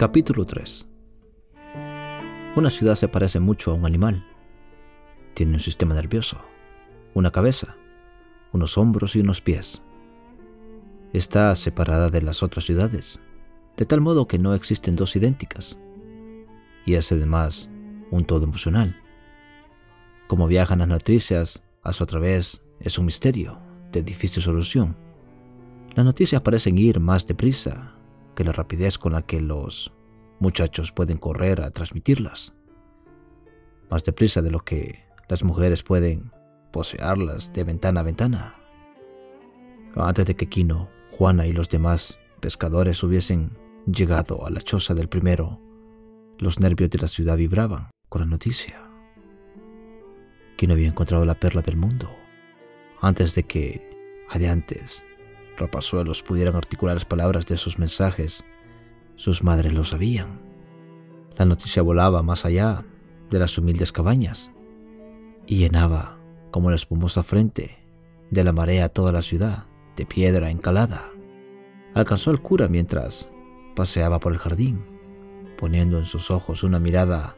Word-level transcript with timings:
Capítulo 0.00 0.46
3 0.46 0.88
Una 2.56 2.70
ciudad 2.70 2.94
se 2.94 3.06
parece 3.06 3.38
mucho 3.38 3.70
a 3.70 3.74
un 3.74 3.84
animal. 3.84 4.24
Tiene 5.34 5.52
un 5.52 5.60
sistema 5.60 5.94
nervioso, 5.94 6.38
una 7.12 7.30
cabeza, 7.30 7.76
unos 8.50 8.78
hombros 8.78 9.14
y 9.14 9.20
unos 9.20 9.42
pies. 9.42 9.82
Está 11.12 11.54
separada 11.54 12.08
de 12.08 12.22
las 12.22 12.42
otras 12.42 12.64
ciudades, 12.64 13.20
de 13.76 13.84
tal 13.84 14.00
modo 14.00 14.26
que 14.26 14.38
no 14.38 14.54
existen 14.54 14.96
dos 14.96 15.16
idénticas. 15.16 15.78
Y 16.86 16.94
es 16.94 17.12
además 17.12 17.68
un 18.10 18.24
todo 18.24 18.44
emocional. 18.44 18.98
Como 20.28 20.46
viajan 20.46 20.78
las 20.78 20.88
noticias 20.88 21.62
a 21.82 21.92
su 21.92 22.06
través 22.06 22.62
es 22.80 22.96
un 22.96 23.04
misterio 23.04 23.60
de 23.92 24.02
difícil 24.02 24.42
solución. 24.42 24.96
Las 25.94 26.06
noticias 26.06 26.40
parecen 26.40 26.78
ir 26.78 27.00
más 27.00 27.26
deprisa 27.26 27.99
que 28.34 28.44
la 28.44 28.52
rapidez 28.52 28.98
con 28.98 29.12
la 29.12 29.22
que 29.22 29.40
los 29.40 29.92
muchachos 30.38 30.92
pueden 30.92 31.18
correr 31.18 31.60
a 31.60 31.70
transmitirlas. 31.70 32.54
Más 33.90 34.04
deprisa 34.04 34.42
de 34.42 34.50
lo 34.50 34.60
que 34.60 35.04
las 35.28 35.44
mujeres 35.44 35.82
pueden 35.82 36.32
posearlas 36.72 37.52
de 37.52 37.64
ventana 37.64 38.00
a 38.00 38.04
ventana. 38.04 38.56
Antes 39.94 40.26
de 40.26 40.36
que 40.36 40.48
Quino, 40.48 40.88
Juana 41.10 41.46
y 41.46 41.52
los 41.52 41.68
demás 41.68 42.18
pescadores 42.40 43.02
hubiesen 43.02 43.58
llegado 43.86 44.46
a 44.46 44.50
la 44.50 44.60
choza 44.60 44.94
del 44.94 45.08
primero, 45.08 45.60
los 46.38 46.60
nervios 46.60 46.90
de 46.90 46.98
la 46.98 47.08
ciudad 47.08 47.36
vibraban 47.36 47.90
con 48.08 48.22
la 48.22 48.26
noticia. 48.26 48.88
Quino 50.56 50.74
había 50.74 50.88
encontrado 50.88 51.24
la 51.24 51.34
perla 51.34 51.62
del 51.62 51.76
mundo 51.76 52.10
antes 53.00 53.34
de 53.34 53.44
que, 53.44 54.26
adiantes, 54.28 55.04
rapazuelos 55.60 56.22
pudieran 56.22 56.56
articular 56.56 56.96
las 56.96 57.04
palabras 57.04 57.46
de 57.46 57.56
sus 57.56 57.78
mensajes. 57.78 58.44
Sus 59.14 59.42
madres 59.42 59.72
lo 59.72 59.84
sabían. 59.84 60.40
La 61.36 61.44
noticia 61.44 61.82
volaba 61.82 62.22
más 62.22 62.44
allá 62.44 62.84
de 63.30 63.38
las 63.38 63.56
humildes 63.56 63.92
cabañas 63.92 64.50
y 65.46 65.58
llenaba, 65.58 66.18
como 66.50 66.70
la 66.70 66.76
espumosa 66.76 67.22
frente 67.22 67.78
de 68.30 68.44
la 68.44 68.52
marea, 68.52 68.88
toda 68.88 69.12
la 69.12 69.22
ciudad, 69.22 69.66
de 69.96 70.06
piedra 70.06 70.50
encalada. 70.50 71.10
Alcanzó 71.94 72.30
al 72.30 72.40
cura 72.40 72.68
mientras 72.68 73.30
paseaba 73.74 74.20
por 74.20 74.32
el 74.32 74.38
jardín, 74.38 74.84
poniendo 75.58 75.98
en 75.98 76.04
sus 76.04 76.30
ojos 76.30 76.62
una 76.62 76.78
mirada 76.78 77.36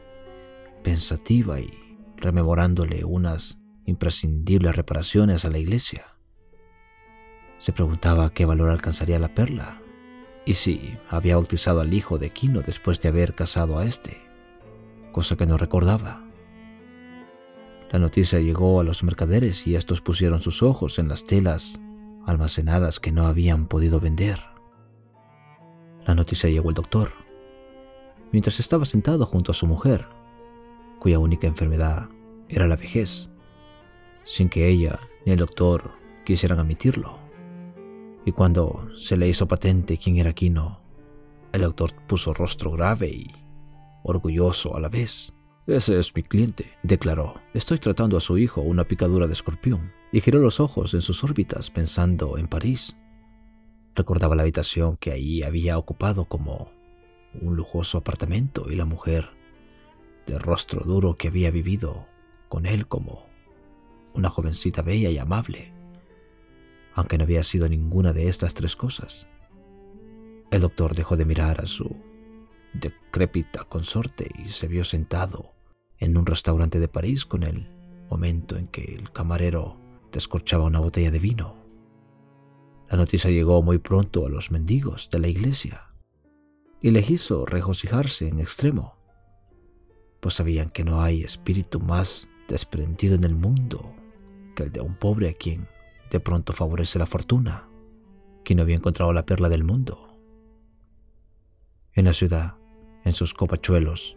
pensativa 0.83 1.59
y 1.59 1.71
rememorándole 2.17 3.03
unas 3.03 3.57
imprescindibles 3.85 4.75
reparaciones 4.75 5.45
a 5.45 5.49
la 5.49 5.57
iglesia. 5.57 6.12
Se 7.63 7.71
preguntaba 7.71 8.29
qué 8.33 8.45
valor 8.45 8.71
alcanzaría 8.71 9.19
la 9.19 9.33
perla 9.33 9.81
y 10.45 10.55
si 10.55 10.97
había 11.09 11.37
bautizado 11.37 11.79
al 11.79 11.93
hijo 11.93 12.17
de 12.17 12.29
Quino 12.29 12.59
después 12.59 12.99
de 12.99 13.07
haber 13.07 13.35
casado 13.35 13.79
a 13.79 13.85
este, 13.85 14.21
cosa 15.13 15.37
que 15.37 15.45
no 15.45 15.55
recordaba. 15.55 16.29
La 17.89 17.99
noticia 17.99 18.41
llegó 18.41 18.81
a 18.81 18.83
los 18.83 19.05
mercaderes 19.05 19.65
y 19.65 19.77
estos 19.77 20.01
pusieron 20.01 20.41
sus 20.41 20.61
ojos 20.61 20.99
en 20.99 21.07
las 21.07 21.23
telas 21.23 21.79
almacenadas 22.25 22.99
que 22.99 23.13
no 23.13 23.27
habían 23.27 23.67
podido 23.67 24.01
vender. 24.01 24.39
La 26.05 26.15
noticia 26.15 26.49
llegó 26.49 26.67
al 26.67 26.75
doctor, 26.75 27.13
mientras 28.33 28.59
estaba 28.59 28.83
sentado 28.83 29.25
junto 29.25 29.53
a 29.53 29.55
su 29.55 29.67
mujer, 29.67 30.09
cuya 30.99 31.17
única 31.17 31.47
enfermedad 31.47 32.09
era 32.49 32.67
la 32.67 32.75
vejez, 32.75 33.29
sin 34.25 34.49
que 34.49 34.67
ella 34.67 34.99
ni 35.25 35.31
el 35.31 35.39
doctor 35.39 35.91
quisieran 36.25 36.59
admitirlo. 36.59 37.22
Y 38.25 38.31
cuando 38.31 38.89
se 38.95 39.17
le 39.17 39.27
hizo 39.27 39.47
patente 39.47 39.97
quién 39.97 40.17
era 40.17 40.33
Kino, 40.33 40.79
el 41.51 41.61
doctor 41.61 41.93
puso 42.07 42.33
rostro 42.33 42.71
grave 42.71 43.09
y 43.09 43.31
orgulloso 44.03 44.75
a 44.75 44.79
la 44.79 44.89
vez. 44.89 45.33
Ese 45.67 45.99
es 45.99 46.15
mi 46.15 46.23
cliente, 46.23 46.77
declaró. 46.83 47.35
Estoy 47.53 47.79
tratando 47.79 48.17
a 48.17 48.21
su 48.21 48.37
hijo 48.37 48.61
una 48.61 48.85
picadura 48.85 49.27
de 49.27 49.33
escorpión. 49.33 49.91
Y 50.11 50.21
giró 50.21 50.39
los 50.39 50.59
ojos 50.59 50.93
en 50.93 51.01
sus 51.01 51.23
órbitas 51.23 51.69
pensando 51.69 52.37
en 52.37 52.47
París. 52.47 52.95
Recordaba 53.95 54.35
la 54.35 54.43
habitación 54.43 54.97
que 54.97 55.11
allí 55.11 55.43
había 55.43 55.77
ocupado 55.77 56.25
como 56.25 56.71
un 57.41 57.55
lujoso 57.55 57.97
apartamento 57.97 58.65
y 58.69 58.75
la 58.75 58.85
mujer 58.85 59.29
de 60.27 60.39
rostro 60.39 60.83
duro 60.85 61.15
que 61.15 61.29
había 61.29 61.51
vivido 61.51 62.07
con 62.47 62.65
él 62.65 62.87
como 62.87 63.25
una 64.13 64.29
jovencita 64.29 64.81
bella 64.81 65.09
y 65.09 65.17
amable 65.17 65.73
aunque 66.95 67.17
no 67.17 67.23
había 67.23 67.43
sido 67.43 67.67
ninguna 67.67 68.13
de 68.13 68.27
estas 68.27 68.53
tres 68.53 68.75
cosas. 68.75 69.27
El 70.51 70.61
doctor 70.61 70.95
dejó 70.95 71.17
de 71.17 71.25
mirar 71.25 71.61
a 71.61 71.65
su 71.65 71.95
decrépita 72.73 73.63
consorte 73.65 74.29
y 74.43 74.49
se 74.49 74.67
vio 74.67 74.83
sentado 74.83 75.53
en 75.99 76.17
un 76.17 76.25
restaurante 76.25 76.79
de 76.79 76.87
París 76.87 77.25
con 77.25 77.43
el 77.43 77.69
momento 78.09 78.57
en 78.57 78.67
que 78.67 78.83
el 78.83 79.11
camarero 79.11 79.77
descorchaba 80.11 80.65
una 80.65 80.79
botella 80.79 81.11
de 81.11 81.19
vino. 81.19 81.55
La 82.89 82.97
noticia 82.97 83.31
llegó 83.31 83.61
muy 83.63 83.79
pronto 83.79 84.25
a 84.25 84.29
los 84.29 84.51
mendigos 84.51 85.09
de 85.09 85.19
la 85.19 85.27
iglesia 85.27 85.89
y 86.81 86.91
les 86.91 87.09
hizo 87.09 87.45
regocijarse 87.45 88.27
en 88.27 88.39
extremo, 88.39 88.97
pues 90.19 90.35
sabían 90.35 90.69
que 90.69 90.83
no 90.83 91.01
hay 91.01 91.23
espíritu 91.23 91.79
más 91.79 92.27
desprendido 92.47 93.15
en 93.15 93.23
el 93.23 93.35
mundo 93.35 93.93
que 94.55 94.63
el 94.63 94.71
de 94.71 94.81
un 94.81 94.95
pobre 94.95 95.29
a 95.29 95.33
quien 95.33 95.67
de 96.13 96.19
pronto 96.19 96.53
favorece 96.53 96.99
la 96.99 97.07
fortuna, 97.07 97.67
quien 98.45 98.59
había 98.59 98.75
encontrado 98.75 99.11
la 99.13 99.25
perla 99.25 99.49
del 99.49 99.63
mundo. 99.63 100.15
En 101.91 102.05
la 102.05 102.13
ciudad, 102.13 102.55
en 103.03 103.13
sus 103.13 103.33
copachuelos, 103.33 104.15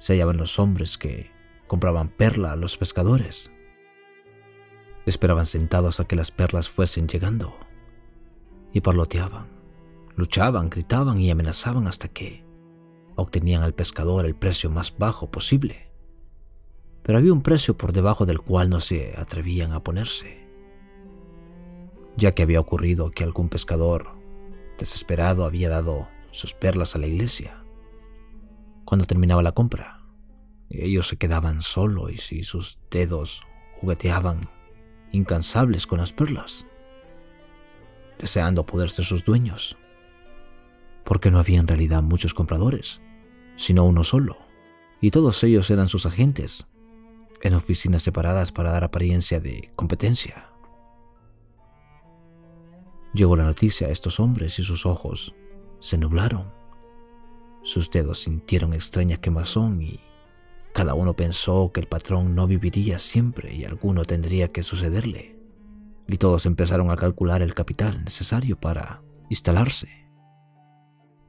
se 0.00 0.14
hallaban 0.14 0.36
los 0.36 0.58
hombres 0.58 0.98
que 0.98 1.30
compraban 1.68 2.08
perla 2.08 2.52
a 2.52 2.56
los 2.56 2.76
pescadores. 2.76 3.52
Esperaban 5.06 5.46
sentados 5.46 6.00
a 6.00 6.06
que 6.06 6.16
las 6.16 6.32
perlas 6.32 6.68
fuesen 6.68 7.06
llegando 7.06 7.56
y 8.72 8.80
parloteaban, 8.80 9.46
luchaban, 10.16 10.70
gritaban 10.70 11.20
y 11.20 11.30
amenazaban 11.30 11.86
hasta 11.86 12.08
que 12.08 12.44
obtenían 13.14 13.62
al 13.62 13.74
pescador 13.74 14.26
el 14.26 14.34
precio 14.34 14.70
más 14.70 14.98
bajo 14.98 15.30
posible. 15.30 15.92
Pero 17.04 17.18
había 17.18 17.32
un 17.32 17.42
precio 17.42 17.76
por 17.76 17.92
debajo 17.92 18.26
del 18.26 18.40
cual 18.40 18.70
no 18.70 18.80
se 18.80 19.14
atrevían 19.16 19.70
a 19.72 19.84
ponerse 19.84 20.41
ya 22.16 22.32
que 22.32 22.42
había 22.42 22.60
ocurrido 22.60 23.10
que 23.10 23.24
algún 23.24 23.48
pescador 23.48 24.16
desesperado 24.78 25.44
había 25.44 25.68
dado 25.68 26.08
sus 26.30 26.54
perlas 26.54 26.94
a 26.94 26.98
la 26.98 27.06
iglesia. 27.06 27.62
Cuando 28.84 29.06
terminaba 29.06 29.42
la 29.42 29.52
compra, 29.52 30.02
ellos 30.68 31.08
se 31.08 31.16
quedaban 31.16 31.62
solos 31.62 32.32
y 32.32 32.44
sus 32.44 32.78
dedos 32.90 33.42
jugueteaban 33.80 34.48
incansables 35.12 35.86
con 35.86 35.98
las 35.98 36.12
perlas, 36.12 36.66
deseando 38.18 38.64
poder 38.64 38.90
ser 38.90 39.04
sus 39.04 39.24
dueños, 39.24 39.76
porque 41.04 41.30
no 41.30 41.38
había 41.38 41.60
en 41.60 41.68
realidad 41.68 42.02
muchos 42.02 42.32
compradores, 42.32 43.00
sino 43.56 43.84
uno 43.84 44.04
solo, 44.04 44.38
y 45.00 45.10
todos 45.10 45.42
ellos 45.44 45.70
eran 45.70 45.88
sus 45.88 46.06
agentes, 46.06 46.66
en 47.42 47.54
oficinas 47.54 48.02
separadas 48.02 48.52
para 48.52 48.70
dar 48.70 48.84
apariencia 48.84 49.40
de 49.40 49.72
competencia. 49.74 50.51
Llegó 53.12 53.36
la 53.36 53.44
noticia 53.44 53.88
a 53.88 53.90
estos 53.90 54.20
hombres 54.20 54.58
y 54.58 54.62
sus 54.62 54.86
ojos 54.86 55.34
se 55.80 55.98
nublaron. 55.98 56.50
Sus 57.62 57.90
dedos 57.90 58.20
sintieron 58.20 58.72
extraña 58.72 59.18
quemazón 59.18 59.82
y 59.82 60.00
cada 60.72 60.94
uno 60.94 61.14
pensó 61.14 61.70
que 61.72 61.80
el 61.80 61.86
patrón 61.86 62.34
no 62.34 62.46
viviría 62.46 62.98
siempre 62.98 63.54
y 63.54 63.64
alguno 63.64 64.04
tendría 64.04 64.50
que 64.50 64.62
sucederle. 64.62 65.38
Y 66.08 66.16
todos 66.16 66.46
empezaron 66.46 66.90
a 66.90 66.96
calcular 66.96 67.42
el 67.42 67.54
capital 67.54 68.02
necesario 68.04 68.58
para 68.58 69.02
instalarse. 69.28 70.08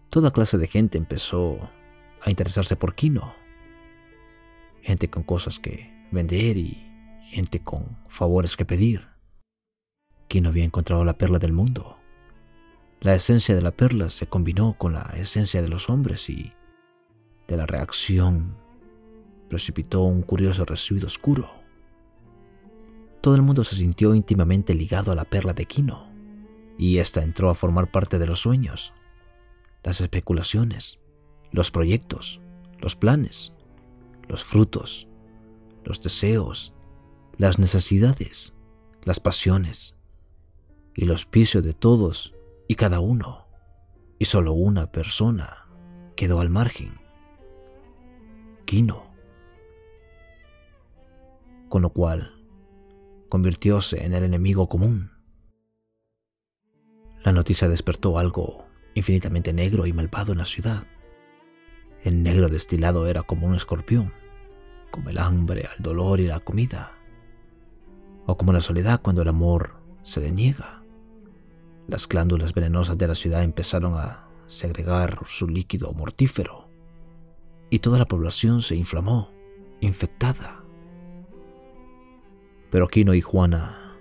Toda 0.09 0.31
clase 0.31 0.57
de 0.57 0.67
gente 0.67 0.97
empezó 0.97 1.69
a 2.21 2.29
interesarse 2.29 2.77
por 2.77 2.95
Kino. 2.95 3.33
Gente 4.81 5.09
con 5.09 5.23
cosas 5.23 5.59
que 5.59 5.91
vender 6.11 6.57
y 6.57 6.89
gente 7.23 7.61
con 7.61 7.97
favores 8.07 8.55
que 8.55 8.65
pedir. 8.65 9.12
¿Quién 10.33 10.47
había 10.47 10.63
encontrado 10.63 11.05
la 11.05 11.15
perla 11.15 11.37
del 11.37 11.53
mundo? 11.53 11.95
La 13.01 13.13
esencia 13.13 13.53
de 13.53 13.61
la 13.61 13.69
perla 13.69 14.09
se 14.09 14.25
combinó 14.25 14.75
con 14.79 14.93
la 14.93 15.13
esencia 15.15 15.61
de 15.61 15.69
los 15.69 15.91
hombres 15.91 16.27
y 16.27 16.51
de 17.47 17.55
la 17.55 17.67
reacción 17.67 18.57
precipitó 19.47 20.01
un 20.01 20.23
curioso 20.23 20.65
residuo 20.65 21.05
oscuro. 21.05 21.51
Todo 23.21 23.35
el 23.35 23.43
mundo 23.43 23.63
se 23.63 23.75
sintió 23.75 24.15
íntimamente 24.15 24.73
ligado 24.73 25.11
a 25.11 25.15
la 25.15 25.25
perla 25.25 25.53
de 25.53 25.67
Quino, 25.67 26.11
y 26.79 26.97
ésta 26.97 27.21
entró 27.21 27.51
a 27.51 27.53
formar 27.53 27.91
parte 27.91 28.17
de 28.17 28.25
los 28.25 28.39
sueños, 28.39 28.91
las 29.83 30.01
especulaciones, 30.01 30.97
los 31.51 31.69
proyectos, 31.69 32.41
los 32.79 32.95
planes, 32.95 33.53
los 34.27 34.43
frutos, 34.43 35.07
los 35.83 36.01
deseos, 36.01 36.73
las 37.37 37.59
necesidades, 37.59 38.55
las 39.03 39.19
pasiones, 39.19 39.95
y 40.95 41.05
los 41.05 41.25
pisos 41.25 41.63
de 41.63 41.73
todos 41.73 42.35
y 42.67 42.75
cada 42.75 42.99
uno, 42.99 43.47
y 44.19 44.25
solo 44.25 44.53
una 44.53 44.91
persona 44.91 45.67
quedó 46.15 46.39
al 46.39 46.49
margen. 46.49 46.99
Kino. 48.65 49.11
Con 51.69 51.81
lo 51.81 51.89
cual, 51.89 52.33
convirtióse 53.29 54.05
en 54.05 54.13
el 54.13 54.23
enemigo 54.23 54.69
común. 54.69 55.11
La 57.23 57.31
noticia 57.31 57.67
despertó 57.67 58.19
algo 58.19 58.65
infinitamente 58.95 59.53
negro 59.53 59.87
y 59.87 59.93
malvado 59.93 60.33
en 60.33 60.37
la 60.37 60.45
ciudad. 60.45 60.83
El 62.03 62.21
negro 62.21 62.49
destilado 62.49 63.07
era 63.07 63.23
como 63.23 63.47
un 63.47 63.55
escorpión, 63.55 64.13
como 64.91 65.09
el 65.09 65.17
hambre 65.17 65.67
al 65.71 65.81
dolor 65.81 66.19
y 66.19 66.27
la 66.27 66.41
comida, 66.41 66.91
o 68.25 68.37
como 68.37 68.53
la 68.53 68.61
soledad 68.61 69.01
cuando 69.01 69.21
el 69.21 69.29
amor 69.29 69.81
se 70.03 70.19
le 70.19 70.31
niega. 70.31 70.82
Las 71.87 72.07
glándulas 72.07 72.53
venenosas 72.53 72.97
de 72.97 73.07
la 73.07 73.15
ciudad 73.15 73.43
empezaron 73.43 73.95
a 73.95 74.27
segregar 74.47 75.19
su 75.25 75.47
líquido 75.47 75.91
mortífero 75.93 76.69
y 77.69 77.79
toda 77.79 77.99
la 77.99 78.05
población 78.05 78.61
se 78.61 78.75
inflamó, 78.75 79.31
infectada. 79.81 80.63
Pero 82.69 82.87
Kino 82.87 83.13
y 83.13 83.21
Juana 83.21 83.97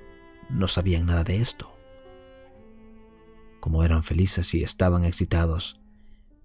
no 0.51 0.69
sabían 0.69 1.07
nada 1.07 1.25
de 1.25 1.41
esto. 1.41 1.75
Como 3.61 3.83
eran 3.83 4.03
felices 4.03 4.55
y 4.55 4.63
estaban 4.63 5.05
excitados, 5.05 5.81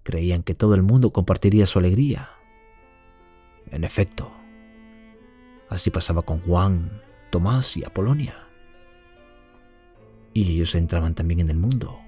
creían 0.02 0.42
que 0.42 0.54
todo 0.54 0.74
el 0.74 0.82
mundo 0.82 1.12
compartiría 1.12 1.66
su 1.66 1.78
alegría. 1.78 2.30
En 3.70 3.84
efecto, 3.84 4.32
así 5.68 5.90
pasaba 5.90 6.22
con 6.22 6.40
Juan, 6.40 7.02
Tomás 7.30 7.76
y 7.76 7.84
Apolonia. 7.84 8.47
Y 10.38 10.52
ellos 10.52 10.76
entraban 10.76 11.16
también 11.16 11.40
en 11.40 11.50
el 11.50 11.58
mundo. 11.58 11.98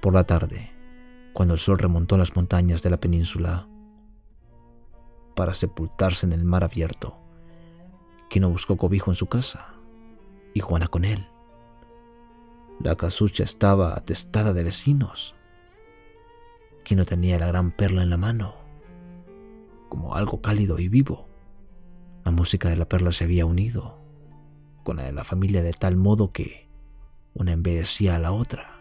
Por 0.00 0.14
la 0.14 0.22
tarde, 0.22 0.70
cuando 1.32 1.54
el 1.54 1.58
sol 1.58 1.78
remontó 1.78 2.16
las 2.16 2.36
montañas 2.36 2.80
de 2.80 2.90
la 2.90 3.00
península 3.00 3.66
para 5.34 5.54
sepultarse 5.54 6.26
en 6.26 6.32
el 6.32 6.44
mar 6.44 6.62
abierto, 6.62 7.18
Kino 8.30 8.50
buscó 8.50 8.76
cobijo 8.76 9.10
en 9.10 9.16
su 9.16 9.26
casa 9.26 9.74
y 10.54 10.60
Juana 10.60 10.86
con 10.86 11.04
él. 11.04 11.26
La 12.78 12.94
casucha 12.94 13.42
estaba 13.42 13.94
atestada 13.94 14.52
de 14.52 14.62
vecinos. 14.62 15.34
no 16.88 17.04
tenía 17.04 17.36
la 17.40 17.48
gran 17.48 17.72
perla 17.72 18.04
en 18.04 18.10
la 18.10 18.16
mano, 18.16 18.54
como 19.88 20.14
algo 20.14 20.40
cálido 20.40 20.78
y 20.78 20.88
vivo. 20.88 21.26
La 22.24 22.30
música 22.30 22.68
de 22.68 22.76
la 22.76 22.88
perla 22.88 23.10
se 23.10 23.24
había 23.24 23.44
unido 23.44 24.03
con 24.84 24.98
la 24.98 25.02
de 25.02 25.12
la 25.12 25.24
familia 25.24 25.62
de 25.62 25.72
tal 25.72 25.96
modo 25.96 26.30
que 26.30 26.68
una 27.32 27.52
embellecía 27.52 28.14
a 28.14 28.20
la 28.20 28.30
otra. 28.30 28.80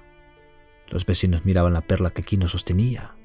Los 0.87 1.05
vecinos 1.05 1.45
miraban 1.45 1.73
la 1.73 1.81
perla 1.81 2.11
que 2.11 2.21
Quino 2.21 2.47
sostenía 2.47 3.15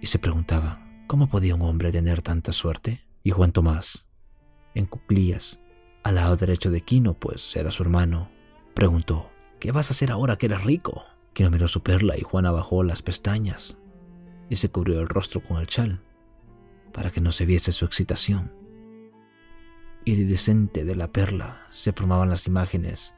y 0.00 0.06
se 0.06 0.18
preguntaban 0.18 1.04
cómo 1.06 1.28
podía 1.28 1.54
un 1.54 1.62
hombre 1.62 1.92
tener 1.92 2.22
tanta 2.22 2.52
suerte. 2.52 3.04
Y 3.22 3.32
Juan 3.32 3.52
Tomás, 3.52 4.06
en 4.74 4.86
cuclillas, 4.86 5.60
al 6.04 6.14
lado 6.14 6.36
derecho 6.36 6.70
de 6.70 6.80
Quino, 6.80 7.14
pues 7.14 7.56
era 7.56 7.70
su 7.70 7.82
hermano, 7.82 8.30
preguntó 8.74 9.30
¿Qué 9.58 9.72
vas 9.72 9.90
a 9.90 9.94
hacer 9.94 10.12
ahora 10.12 10.36
que 10.36 10.46
eres 10.46 10.62
rico? 10.64 11.04
Quino 11.32 11.50
miró 11.50 11.66
su 11.66 11.82
perla 11.82 12.16
y 12.16 12.22
Juana 12.22 12.50
bajó 12.50 12.82
las 12.84 13.02
pestañas 13.02 13.76
y 14.48 14.56
se 14.56 14.70
cubrió 14.70 15.00
el 15.00 15.08
rostro 15.08 15.42
con 15.42 15.58
el 15.58 15.66
chal 15.66 16.02
para 16.92 17.10
que 17.10 17.20
no 17.20 17.32
se 17.32 17.46
viese 17.46 17.72
su 17.72 17.84
excitación. 17.84 18.52
Iridescente 20.08 20.84
de 20.84 20.94
la 20.94 21.10
perla 21.10 21.66
se 21.70 21.92
formaban 21.92 22.30
las 22.30 22.46
imágenes 22.46 23.16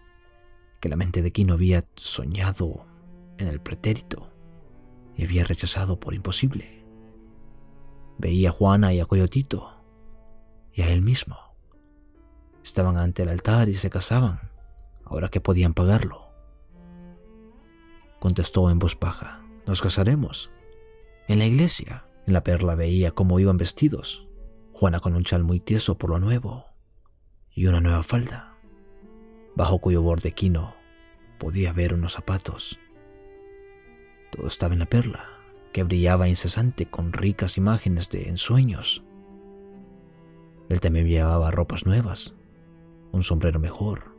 que 0.81 0.89
la 0.89 0.97
mente 0.97 1.21
de 1.21 1.33
Quino 1.33 1.53
había 1.53 1.85
soñado 1.97 2.87
en 3.37 3.49
el 3.49 3.61
pretérito 3.61 4.33
y 5.15 5.25
había 5.25 5.45
rechazado 5.45 6.01
por 6.01 6.15
imposible. 6.15 6.83
Veía 8.17 8.49
a 8.49 8.53
Juana 8.53 8.95
y 8.95 9.01
a 9.01 9.05
Coyotito 9.05 9.85
y 10.73 10.81
a 10.81 10.91
él 10.91 11.03
mismo. 11.03 11.37
Estaban 12.65 12.97
ante 12.97 13.25
el 13.25 13.29
altar 13.29 13.69
y 13.69 13.75
se 13.75 13.91
casaban, 13.91 14.51
ahora 15.05 15.29
que 15.29 15.43
podían 15.43 15.75
pagarlo 15.75 16.29
contestó 18.19 18.71
en 18.71 18.79
voz 18.79 18.99
baja. 18.99 19.45
Nos 19.67 19.81
casaremos. 19.81 20.51
En 21.29 21.39
la 21.39 21.45
iglesia. 21.47 22.05
En 22.27 22.33
la 22.33 22.43
perla 22.43 22.75
veía 22.75 23.13
cómo 23.13 23.39
iban 23.39 23.57
vestidos. 23.59 24.27
Juana 24.73 25.01
con 25.01 25.15
un 25.15 25.23
chal 25.23 25.45
muy 25.45 25.61
tieso 25.61 25.99
por 25.99 26.11
lo 26.11 26.19
nuevo 26.19 26.65
y 27.59 27.67
una 27.67 27.81
nueva 27.81 28.05
falda, 28.05 28.55
bajo 29.57 29.81
cuyo 29.81 30.01
borde 30.01 30.31
quino 30.31 30.77
podía 31.39 31.73
ver 31.73 31.93
unos 31.93 32.13
zapatos. 32.13 32.79
Todo 34.31 34.47
estaba 34.47 34.75
en 34.75 34.79
la 34.79 34.87
perla, 34.87 35.25
que 35.73 35.83
brillaba 35.83 36.29
incesante 36.29 36.87
con 36.87 37.13
ricas 37.13 37.57
imágenes 37.57 38.11
de 38.11 38.29
ensueños. 38.29 39.03
Él 40.69 40.81
también 40.81 41.09
llevaba 41.09 41.51
ropas 41.51 41.85
nuevas, 41.85 42.33
un 43.11 43.25
sombrero 43.25 43.59
mejor, 43.59 44.15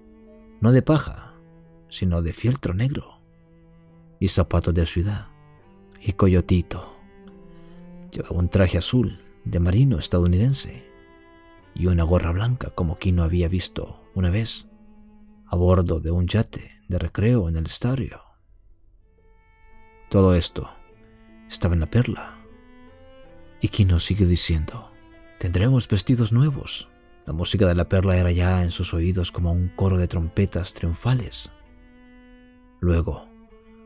no 0.59 0.73
de 0.73 0.81
paja, 0.81 1.33
sino 1.87 2.21
de 2.21 2.33
fieltro 2.33 2.73
negro 2.73 3.21
y 4.19 4.27
zapatos 4.27 4.73
de 4.73 4.85
ciudad. 4.85 5.29
Y 6.01 6.11
Coyotito 6.11 6.93
llevaba 8.11 8.35
un 8.35 8.49
traje 8.49 8.77
azul 8.77 9.21
de 9.45 9.61
marino 9.61 9.97
estadounidense 9.97 10.88
y 11.73 11.87
una 11.87 12.03
gorra 12.03 12.31
blanca 12.31 12.71
como 12.71 12.97
Kino 12.97 13.23
había 13.23 13.47
visto 13.47 14.03
una 14.13 14.29
vez 14.29 14.67
a 15.45 15.55
bordo 15.55 15.99
de 15.99 16.11
un 16.11 16.27
yate 16.27 16.81
de 16.87 16.99
recreo 16.99 17.49
en 17.49 17.55
el 17.55 17.65
estadio. 17.65 18.21
Todo 20.09 20.35
esto 20.35 20.69
estaba 21.47 21.73
en 21.73 21.79
la 21.81 21.89
perla. 21.89 22.37
Y 23.61 23.69
Kino 23.69 23.99
siguió 23.99 24.27
diciendo, 24.27 24.91
tendremos 25.39 25.87
vestidos 25.87 26.31
nuevos. 26.31 26.89
La 27.25 27.33
música 27.33 27.67
de 27.67 27.75
la 27.75 27.89
perla 27.89 28.17
era 28.17 28.31
ya 28.31 28.63
en 28.63 28.71
sus 28.71 28.93
oídos 28.93 29.31
como 29.31 29.51
un 29.51 29.69
coro 29.69 29.97
de 29.97 30.07
trompetas 30.07 30.73
triunfales. 30.73 31.51
Luego, 32.79 33.27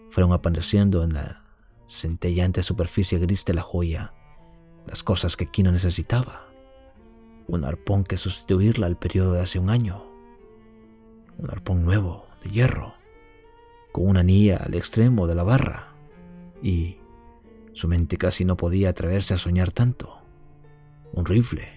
fueron 0.10 0.32
apareciendo 0.32 1.04
en 1.04 1.14
la 1.14 1.44
centellante 1.88 2.64
superficie 2.64 3.20
gris 3.20 3.44
de 3.46 3.54
la 3.56 3.62
joya 3.62 4.14
las 4.86 5.04
cosas 5.04 5.36
que 5.36 5.48
Kino 5.48 5.72
necesitaba. 5.72 6.53
Un 7.54 7.66
arpón 7.66 8.04
que 8.04 8.18
sustituirla 8.18 8.88
al 8.88 8.98
periodo 8.98 9.34
de 9.34 9.42
hace 9.42 9.60
un 9.60 9.70
año. 9.70 10.06
Un 11.38 11.50
arpón 11.50 11.84
nuevo, 11.84 12.28
de 12.44 12.50
hierro, 12.50 12.96
con 13.92 14.08
una 14.08 14.22
anilla 14.22 14.58
al 14.58 14.74
extremo 14.74 15.28
de 15.28 15.36
la 15.36 15.44
barra. 15.44 15.94
Y 16.62 16.98
su 17.74 17.88
mente 17.88 18.18
casi 18.18 18.46
no 18.46 18.58
podía 18.58 18.90
atreverse 18.90 19.34
a 19.34 19.38
soñar 19.38 19.72
tanto. 19.72 20.22
Un 21.12 21.26
rifle. 21.26 21.70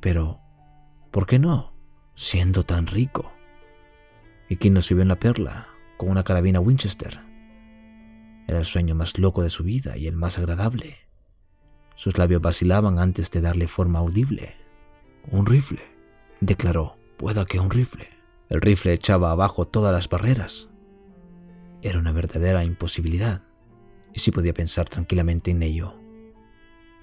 Pero, 0.00 0.40
¿por 1.10 1.26
qué 1.26 1.38
no? 1.38 1.72
Siendo 2.14 2.64
tan 2.64 2.86
rico. 2.86 3.32
Y 4.48 4.56
Kino 4.56 4.80
subió 4.80 5.02
en 5.02 5.08
la 5.08 5.18
perla 5.18 5.68
con 5.96 6.10
una 6.10 6.24
carabina 6.24 6.60
Winchester 6.60 7.30
era 8.50 8.58
el 8.58 8.64
sueño 8.64 8.96
más 8.96 9.16
loco 9.16 9.44
de 9.44 9.48
su 9.48 9.62
vida 9.62 9.96
y 9.96 10.08
el 10.08 10.16
más 10.16 10.36
agradable. 10.36 10.96
Sus 11.94 12.18
labios 12.18 12.42
vacilaban 12.42 12.98
antes 12.98 13.30
de 13.30 13.40
darle 13.40 13.68
forma 13.68 14.00
audible. 14.00 14.56
Un 15.30 15.46
rifle, 15.46 15.80
declaró. 16.40 16.96
Pueda 17.16 17.44
que 17.44 17.60
un 17.60 17.70
rifle. 17.70 18.08
El 18.48 18.62
rifle 18.62 18.94
echaba 18.94 19.30
abajo 19.30 19.66
todas 19.66 19.92
las 19.92 20.08
barreras. 20.08 20.68
Era 21.82 21.98
una 21.98 22.12
verdadera 22.12 22.64
imposibilidad, 22.64 23.42
y 24.14 24.20
sí 24.20 24.30
podía 24.30 24.54
pensar 24.54 24.88
tranquilamente 24.88 25.50
en 25.50 25.62
ello. 25.62 25.94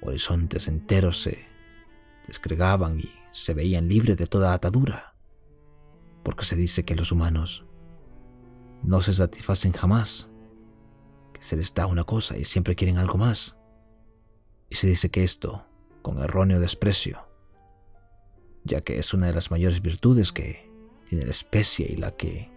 Horizontes 0.02 0.68
enteros 0.68 1.22
se 1.22 1.46
desgregaban 2.26 3.00
y 3.00 3.12
se 3.32 3.54
veían 3.54 3.88
libres 3.88 4.18
de 4.18 4.28
toda 4.28 4.54
atadura, 4.54 5.14
porque 6.24 6.46
se 6.46 6.56
dice 6.56 6.84
que 6.84 6.96
los 6.96 7.12
humanos 7.12 7.66
no 8.84 9.02
se 9.02 9.14
satisfacen 9.14 9.72
jamás 9.72 10.30
se 11.40 11.56
les 11.56 11.74
da 11.74 11.86
una 11.86 12.04
cosa 12.04 12.38
y 12.38 12.46
siempre 12.46 12.76
quieren 12.76 12.98
algo 12.98 13.18
más. 13.18 13.58
Y 14.70 14.76
se 14.76 14.88
dice 14.88 15.10
que 15.10 15.24
esto, 15.24 15.66
con 16.02 16.20
erróneo 16.20 16.60
desprecio, 16.60 17.27
ya 18.68 18.82
que 18.82 19.00
es 19.00 19.14
una 19.14 19.28
de 19.28 19.34
las 19.34 19.50
mayores 19.50 19.82
virtudes 19.82 20.32
que 20.32 20.70
tiene 21.10 21.26
la 21.26 21.32
especie 21.32 21.88
y 21.90 21.96
la 21.96 22.16
que 22.16 22.52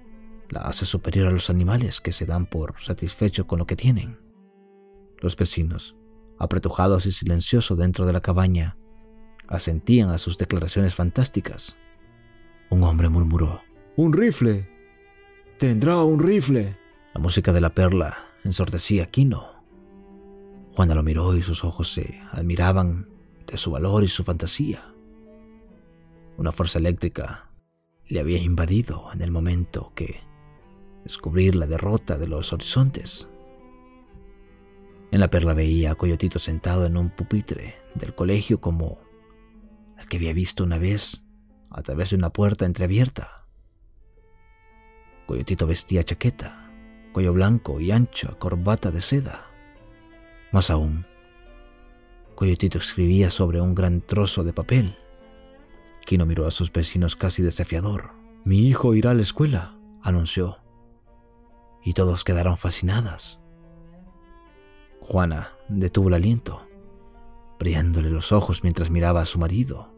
la 0.49 0.62
hace 0.62 0.85
superior 0.85 1.29
a 1.29 1.33
los 1.33 1.49
animales 1.49 2.00
que 2.00 2.12
se 2.12 2.26
dan 2.26 2.47
por 2.47 2.75
satisfecho 2.81 3.47
con 3.47 3.59
lo 3.59 3.67
que 3.67 3.76
tienen. 3.76 4.19
Los 5.21 5.37
vecinos, 5.37 5.97
apretujados 6.38 7.07
y 7.07 7.12
silenciosos 7.12 7.79
dentro 7.79 8.07
de 8.07 8.12
la 8.12 8.21
cabaña, 8.21 8.76
asentían 9.47 10.11
a 10.11 10.19
sus 10.19 10.38
declaraciones 10.38 10.95
fantásticas. 10.95 11.76
Un 12.71 12.83
hombre 12.85 13.09
murmuró, 13.09 13.62
Un 13.97 14.12
rifle. 14.12 14.69
Tendrá 15.59 16.02
un 16.02 16.21
rifle. 16.21 16.76
La 17.14 17.21
música 17.21 17.52
de 17.52 17.61
la 17.61 17.75
perla 17.75 18.19
ensordecía 18.45 19.05
a 19.05 19.07
Kino. 19.07 19.64
Juana 20.73 20.95
lo 20.95 21.02
miró 21.02 21.37
y 21.37 21.43
sus 21.43 21.64
ojos 21.64 21.93
se 21.93 22.21
admiraban 22.31 23.09
de 23.47 23.57
su 23.59 23.71
valor 23.71 24.05
y 24.05 24.09
su 24.09 24.25
fantasía. 24.25 24.95
Una 26.40 26.52
fuerza 26.52 26.78
eléctrica 26.78 27.50
le 28.09 28.18
había 28.18 28.38
invadido 28.38 29.11
en 29.12 29.20
el 29.20 29.30
momento 29.30 29.92
que 29.94 30.20
descubrir 31.04 31.54
la 31.54 31.66
derrota 31.66 32.16
de 32.16 32.28
los 32.28 32.54
horizontes. 32.54 33.28
En 35.11 35.20
la 35.20 35.28
perla 35.28 35.52
veía 35.52 35.90
a 35.90 35.97
Coyotito 35.97 36.38
sentado 36.38 36.87
en 36.87 36.97
un 36.97 37.11
pupitre 37.11 37.76
del 37.94 38.14
colegio 38.14 38.59
como 38.59 39.00
el 39.99 40.09
que 40.09 40.16
había 40.16 40.32
visto 40.32 40.64
una 40.64 40.78
vez 40.78 41.23
a 41.68 41.82
través 41.82 42.09
de 42.09 42.16
una 42.16 42.32
puerta 42.32 42.64
entreabierta. 42.64 43.47
Coyotito 45.26 45.66
vestía 45.66 46.04
chaqueta, 46.04 46.73
cuello 47.12 47.35
blanco 47.35 47.82
y 47.82 47.90
ancha 47.90 48.38
corbata 48.38 48.90
de 48.90 49.02
seda. 49.02 49.47
Más 50.52 50.70
aún, 50.70 51.04
Coyotito 52.35 52.78
escribía 52.78 53.30
sobre 53.30 53.61
un 53.61 53.75
gran 53.75 54.00
trozo 54.00 54.42
de 54.42 54.54
papel. 54.54 54.97
Kino 56.11 56.26
miró 56.26 56.49
a 56.49 56.50
sus 56.50 56.73
vecinos 56.73 57.14
casi 57.14 57.40
desafiador. 57.40 58.11
Mi 58.43 58.67
hijo 58.67 58.95
irá 58.97 59.12
a 59.12 59.14
la 59.14 59.23
escuela, 59.23 59.79
anunció. 60.02 60.59
Y 61.85 61.93
todos 61.93 62.25
quedaron 62.25 62.57
fascinadas. 62.57 63.38
Juana 65.00 65.52
detuvo 65.69 66.09
el 66.09 66.14
aliento, 66.14 66.67
brillándole 67.61 68.11
los 68.11 68.33
ojos 68.33 68.64
mientras 68.64 68.90
miraba 68.90 69.21
a 69.21 69.25
su 69.25 69.38
marido 69.38 69.95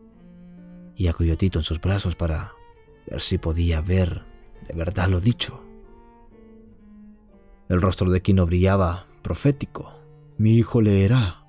y 0.96 1.06
a 1.08 1.14
Coyotito 1.14 1.60
en 1.60 1.62
sus 1.62 1.80
brazos 1.80 2.14
para 2.14 2.52
ver 3.06 3.22
si 3.22 3.38
podía 3.38 3.80
ver 3.80 4.22
de 4.68 4.74
verdad 4.74 5.08
lo 5.08 5.18
dicho. 5.18 5.64
El 7.70 7.80
rostro 7.80 8.10
de 8.10 8.20
Kino 8.20 8.44
brillaba 8.44 9.06
profético. 9.22 9.94
Mi 10.36 10.58
hijo 10.58 10.82
leerá 10.82 11.46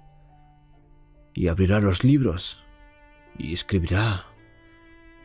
y 1.34 1.50
abrirá 1.50 1.82
los 1.82 2.05
libros 2.05 2.63
y 3.38 3.53
escribirá 3.53 4.27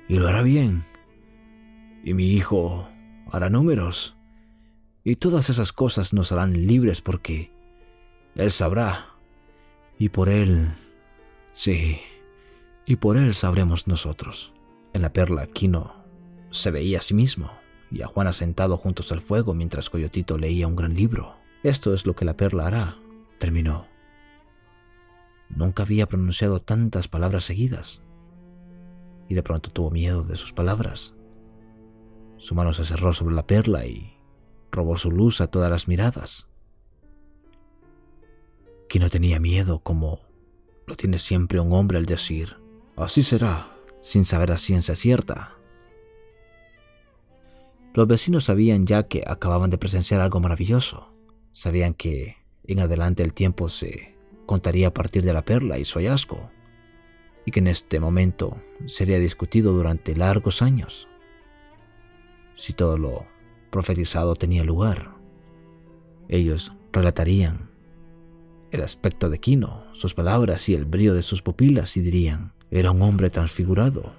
y 0.09 0.17
lo 0.17 0.29
hará 0.29 0.43
bien. 0.43 0.85
Y 2.03 2.15
mi 2.15 2.33
hijo 2.33 2.89
hará 3.31 3.51
números 3.51 4.17
y 5.05 5.17
todas 5.17 5.51
esas 5.51 5.73
cosas 5.73 6.13
nos 6.13 6.33
harán 6.33 6.67
libres 6.67 7.01
porque 7.01 7.51
él 8.35 8.51
sabrá 8.51 9.07
y 9.99 10.09
por 10.09 10.29
él, 10.29 10.75
sí, 11.53 12.01
y 12.87 12.97
por 12.97 13.17
él 13.17 13.35
sabremos 13.35 13.87
nosotros. 13.87 14.55
En 14.95 15.03
la 15.03 15.13
perla 15.13 15.47
Kino 15.47 16.05
se 16.51 16.71
veía 16.71 16.99
a 16.99 17.03
sí 17.03 17.15
mismo 17.15 17.53
y 17.91 18.03
a 18.03 18.07
Juana 18.07 18.33
sentado 18.33 18.77
juntos 18.77 19.13
al 19.13 19.21
fuego 19.21 19.55
mientras 19.55 19.91
Coyotito 19.91 20.39
leía 20.39 20.67
un 20.67 20.77
gran 20.77 20.95
libro. 20.95 21.37
Esto 21.63 21.93
es 21.95 22.07
lo 22.07 22.15
que 22.15 22.25
la 22.25 22.37
perla 22.37 22.67
hará, 22.67 22.97
terminó. 23.39 23.87
Nunca 25.49 25.83
había 25.83 26.07
pronunciado 26.07 26.61
tantas 26.61 27.09
palabras 27.09 27.45
seguidas 27.45 28.03
y 29.29 29.35
de 29.35 29.43
pronto 29.43 29.71
tuvo 29.71 29.91
miedo 29.91 30.25
de 30.25 30.37
sus 30.37 30.53
palabras. 30.53 31.15
Su 32.37 32.55
mano 32.55 32.73
se 32.73 32.85
cerró 32.85 33.13
sobre 33.13 33.35
la 33.35 33.47
perla 33.47 33.87
y 33.87 34.17
robó 34.71 34.97
su 34.97 35.11
luz 35.11 35.41
a 35.41 35.49
todas 35.49 35.71
las 35.71 35.89
miradas. 35.89 36.49
Que 38.89 38.99
no 38.99 39.11
tenía 39.11 39.39
miedo 39.39 39.81
como 39.81 40.21
lo 40.87 40.97
tiene 40.97 41.19
siempre 41.19 41.61
un 41.61 41.73
hombre 41.73 41.99
al 41.99 42.07
decir, 42.07 42.57
así 42.97 43.23
será, 43.23 43.77
sin 44.01 44.25
saber 44.25 44.53
a 44.53 44.57
ciencia 44.57 44.95
cierta. 44.95 45.55
Los 47.93 48.07
vecinos 48.07 48.45
sabían 48.45 48.87
ya 48.87 49.09
que 49.09 49.23
acababan 49.27 49.71
de 49.71 49.77
presenciar 49.77 50.21
algo 50.21 50.41
maravilloso. 50.41 51.13
Sabían 51.53 51.93
que 51.93 52.37
en 52.65 52.81
adelante 52.81 53.23
el 53.23 53.35
tiempo 53.35 53.69
se 53.69 54.17
contaría 54.47 54.89
a 54.89 54.95
partir 54.95 55.25
de 55.25 55.33
la 55.33 55.45
perla 55.45 55.79
y 55.79 55.85
su 55.85 55.99
hallazgo, 55.99 56.51
y 57.49 57.51
que 57.51 57.61
en 57.61 57.69
este 57.69 57.99
momento 57.99 58.59
sería 58.85 59.19
discutido 59.19 59.73
durante 59.73 60.15
largos 60.15 60.61
años. 60.61 61.09
Si 62.57 62.75
todo 62.75 62.99
lo 62.99 63.25
profetizado 63.71 64.35
tenía 64.35 64.65
lugar, 64.65 65.17
ellos 66.29 66.75
relatarían 66.93 67.71
el 68.71 68.83
aspecto 68.83 69.31
de 69.31 69.39
Kino, 69.39 69.87
sus 69.95 70.13
palabras 70.13 70.69
y 70.69 70.75
el 70.75 70.85
brillo 70.85 71.15
de 71.15 71.23
sus 71.23 71.41
pupilas 71.41 71.97
y 71.97 72.03
dirían, 72.03 72.53
era 72.71 72.91
un 72.91 73.01
hombre 73.01 73.31
transfigurado. 73.31 74.13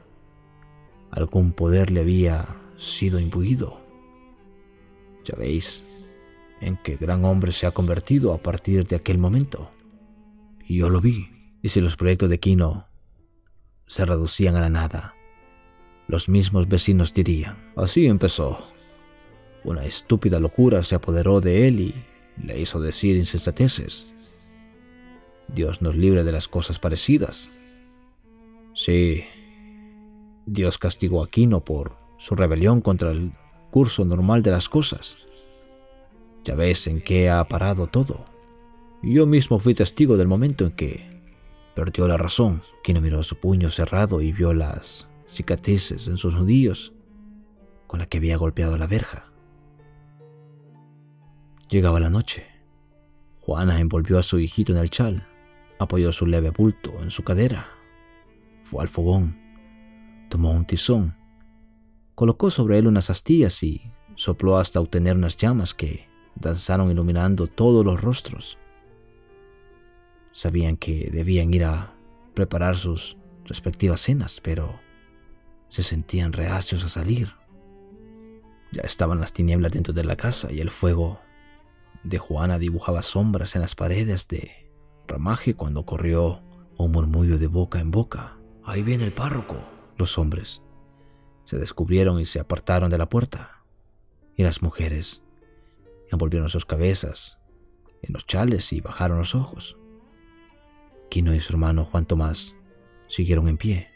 Algún 1.12 1.52
poder 1.52 1.92
le 1.92 2.00
había 2.00 2.48
sido 2.78 3.20
imbuido. 3.20 3.80
Ya 5.24 5.36
veis 5.38 5.84
en 6.62 6.78
qué 6.78 6.96
gran 6.96 7.24
hombre 7.26 7.52
se 7.52 7.68
ha 7.68 7.72
convertido 7.72 8.34
a 8.34 8.40
partir 8.40 8.88
de 8.88 8.96
aquel 8.96 9.20
momento. 9.20 9.70
Y 10.68 10.80
yo 10.80 10.90
lo 10.90 11.00
vi. 11.00 11.30
Y 11.62 11.70
si 11.70 11.80
los 11.80 11.96
proyectos 11.96 12.32
de 12.32 12.40
Kino 12.40 12.89
se 13.90 14.06
reducían 14.06 14.56
a 14.56 14.62
la 14.62 14.70
nada, 14.70 15.16
los 16.08 16.30
mismos 16.30 16.68
vecinos 16.68 17.14
dirían, 17.14 17.72
así 17.76 18.06
empezó. 18.06 18.60
Una 19.64 19.84
estúpida 19.86 20.40
locura 20.40 20.84
se 20.84 20.96
apoderó 20.96 21.42
de 21.42 21.68
él 21.68 21.80
y 21.80 21.96
le 22.44 22.60
hizo 22.60 22.80
decir 22.80 23.18
insensateces. 23.18 24.14
Dios 25.48 25.82
nos 25.82 25.96
libre 25.96 26.24
de 26.24 26.32
las 26.32 26.48
cosas 26.48 26.78
parecidas. 26.80 27.52
Sí, 28.74 29.24
Dios 30.46 30.78
castigó 30.78 31.24
a 31.24 31.30
Quino 31.30 31.66
por 31.66 31.98
su 32.18 32.36
rebelión 32.36 32.82
contra 32.82 33.12
el 33.12 33.34
curso 33.72 34.06
normal 34.06 34.44
de 34.44 34.52
las 34.52 34.70
cosas. 34.70 35.28
Ya 36.44 36.54
ves 36.56 36.86
en 36.86 37.02
qué 37.02 37.30
ha 37.30 37.44
parado 37.48 37.88
todo. 37.88 38.26
Yo 39.02 39.26
mismo 39.26 39.60
fui 39.60 39.74
testigo 39.74 40.16
del 40.16 40.28
momento 40.28 40.66
en 40.66 40.72
que 40.72 41.19
perdió 41.80 42.10
la 42.10 42.18
razón. 42.18 42.62
Quino 42.84 43.00
miró 43.00 43.24
su 43.24 43.38
puño 43.38 43.70
cerrado 43.70 44.20
y 44.20 44.34
vio 44.34 44.54
las 44.54 45.08
cicatrices 45.30 46.10
en 46.10 46.18
sus 46.18 46.36
nudillos 46.36 46.94
con 47.88 48.00
la 48.00 48.06
que 48.06 48.18
había 48.18 48.36
golpeado 48.36 48.78
la 48.78 48.86
verja. 48.86 49.32
Llegaba 51.70 52.02
la 52.02 52.10
noche. 52.10 52.46
Juana 53.40 53.80
envolvió 53.80 54.20
a 54.20 54.24
su 54.24 54.40
hijito 54.40 54.74
en 54.74 54.80
el 54.80 54.90
chal 54.90 55.26
Apoyó 55.80 56.12
su 56.12 56.26
leve 56.26 56.50
bulto 56.50 57.02
en 57.02 57.10
su 57.10 57.24
cadera. 57.24 57.68
Fue 58.66 58.82
al 58.82 58.90
fogón. 58.90 59.40
Tomó 60.30 60.52
un 60.52 60.66
tizón. 60.66 61.16
Colocó 62.14 62.52
sobre 62.52 62.78
él 62.78 62.88
unas 62.88 63.10
astillas 63.10 63.64
y 63.64 63.90
sopló 64.16 64.58
hasta 64.58 64.82
obtener 64.82 65.16
unas 65.16 65.38
llamas 65.38 65.74
que 65.74 66.10
danzaron 66.36 66.92
iluminando 66.92 67.48
todos 67.48 67.86
los 67.86 68.02
rostros. 68.02 68.58
Sabían 70.32 70.78
que 70.78 71.10
debían 71.12 71.54
ir 71.54 71.66
a 71.66 71.96
preparar 72.34 72.78
sus 72.78 73.18
respectivas 73.46 74.02
cenas, 74.02 74.42
pero 74.42 74.80
se 75.70 75.84
sentían 75.84 76.34
reacios 76.34 76.84
a 76.84 76.90
salir. 76.90 77.34
Ya 78.72 78.82
estaban 78.84 79.20
las 79.20 79.34
tinieblas 79.34 79.72
dentro 79.72 79.94
de 79.94 80.04
la 80.04 80.16
casa 80.16 80.52
y 80.52 80.60
el 80.60 80.70
fuego 80.70 81.20
de 82.04 82.18
Juana 82.18 82.60
dibujaba 82.60 83.02
sombras 83.02 83.56
en 83.56 83.62
las 83.62 83.76
paredes 83.76 84.28
de 84.28 84.72
ramaje 85.08 85.56
cuando 85.56 85.86
corrió 85.86 86.44
un 86.78 86.92
murmullo 86.92 87.38
de 87.38 87.48
boca 87.48 87.80
en 87.80 87.92
boca. 87.92 88.38
Ahí 88.64 88.84
viene 88.84 89.04
el 89.04 89.12
párroco. 89.12 89.58
Los 89.98 90.18
hombres 90.18 90.62
se 91.44 91.58
descubrieron 91.58 92.20
y 92.20 92.26
se 92.26 92.40
apartaron 92.40 92.90
de 92.90 92.98
la 92.98 93.10
puerta. 93.10 93.64
Y 94.36 94.44
las 94.44 94.62
mujeres 94.62 95.24
envolvieron 96.12 96.48
sus 96.50 96.66
cabezas 96.66 97.38
en 98.02 98.14
los 98.14 98.26
chales 98.26 98.72
y 98.72 98.82
bajaron 98.82 99.18
los 99.18 99.36
ojos. 99.36 99.78
Quino 101.10 101.34
y 101.34 101.40
su 101.40 101.54
hermano 101.54 101.86
Juan 101.86 102.06
Tomás 102.06 102.56
siguieron 103.08 103.48
en 103.48 103.58
pie. 103.58 103.90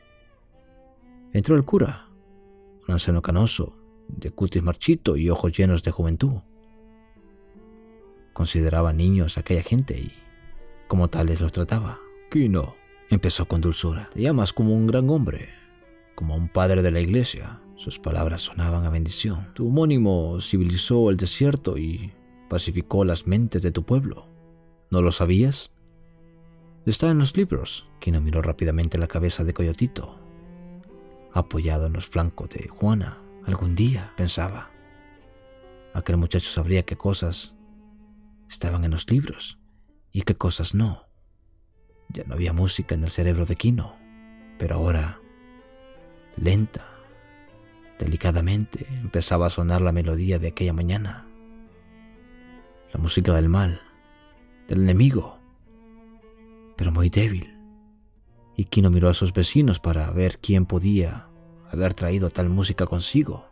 Entró 1.32 1.56
el 1.56 1.64
cura, 1.64 2.10
un 2.88 2.94
anciano 2.94 3.22
canoso, 3.22 3.74
de 4.08 4.32
cutis 4.32 4.64
marchito 4.64 5.16
y 5.16 5.30
ojos 5.30 5.52
llenos 5.52 5.84
de 5.84 5.92
juventud. 5.92 6.42
Consideraba 8.34 8.94
niños 8.94 9.38
aquella 9.38 9.64
gente 9.64 9.98
y 9.98 10.12
como 10.88 11.10
tales 11.10 11.40
los 11.40 11.52
trataba. 11.52 12.00
Kino, 12.32 12.76
empezó 13.10 13.48
con 13.48 13.62
dulzura, 13.62 14.10
te 14.12 14.22
llamas 14.22 14.54
como 14.54 14.74
un 14.74 14.88
gran 14.88 15.10
hombre, 15.10 15.50
como 16.16 16.36
un 16.36 16.50
padre 16.50 16.82
de 16.82 16.92
la 16.92 17.00
iglesia. 17.00 17.62
Sus 17.76 18.00
palabras 18.00 18.44
sonaban 18.44 18.86
a 18.86 18.90
bendición. 18.90 19.54
Tu 19.54 19.68
homónimo 19.68 20.40
civilizó 20.42 21.10
el 21.10 21.18
desierto 21.18 21.78
y 21.78 22.12
pacificó 22.50 23.06
las 23.06 23.28
mentes 23.28 23.62
de 23.62 23.72
tu 23.72 23.84
pueblo. 23.84 24.28
¿No 24.92 25.02
lo 25.02 25.12
sabías? 25.12 25.73
Está 26.86 27.10
en 27.10 27.20
los 27.20 27.38
libros. 27.38 27.90
Kino 28.02 28.20
miró 28.20 28.42
rápidamente 28.42 28.98
la 28.98 29.08
cabeza 29.08 29.46
de 29.46 29.54
Coyotito, 29.54 30.20
apoyado 31.32 31.86
en 31.86 31.94
los 31.94 32.08
flancos 32.08 32.50
de 32.50 32.68
Juana. 32.68 33.20
Algún 33.46 33.74
día, 33.74 34.14
pensaba, 34.18 34.70
aquel 35.94 36.18
muchacho 36.18 36.50
sabría 36.50 36.84
qué 36.84 36.98
cosas 36.98 37.56
estaban 38.50 38.84
en 38.84 38.92
los 38.92 39.10
libros 39.10 39.60
y 40.12 40.24
qué 40.24 40.36
cosas 40.36 40.76
no. 40.76 41.08
Ya 42.10 42.26
no 42.26 42.34
había 42.34 42.52
música 42.52 42.96
en 42.96 43.06
el 43.06 43.10
cerebro 43.10 43.46
de 43.46 43.56
Kino, 43.56 43.96
pero 44.60 44.76
ahora, 44.76 45.22
lenta, 46.36 46.86
delicadamente, 47.98 48.88
empezaba 48.90 49.48
a 49.48 49.52
sonar 49.52 49.80
la 49.82 49.94
melodía 49.94 50.38
de 50.38 50.50
aquella 50.50 50.74
mañana. 50.74 51.28
La 52.92 53.00
música 53.00 53.34
del 53.34 53.48
mal, 53.48 53.82
del 54.68 54.84
enemigo, 54.84 55.43
pero 56.76 56.92
muy 56.92 57.10
débil. 57.10 57.58
Y 58.56 58.66
Kino 58.66 58.90
miró 58.90 59.10
a 59.10 59.14
sus 59.14 59.34
vecinos 59.34 59.80
para 59.80 60.10
ver 60.12 60.40
quién 60.40 60.66
podía 60.66 61.28
haber 61.72 61.94
traído 61.94 62.30
tal 62.30 62.50
música 62.50 62.86
consigo. 62.86 63.46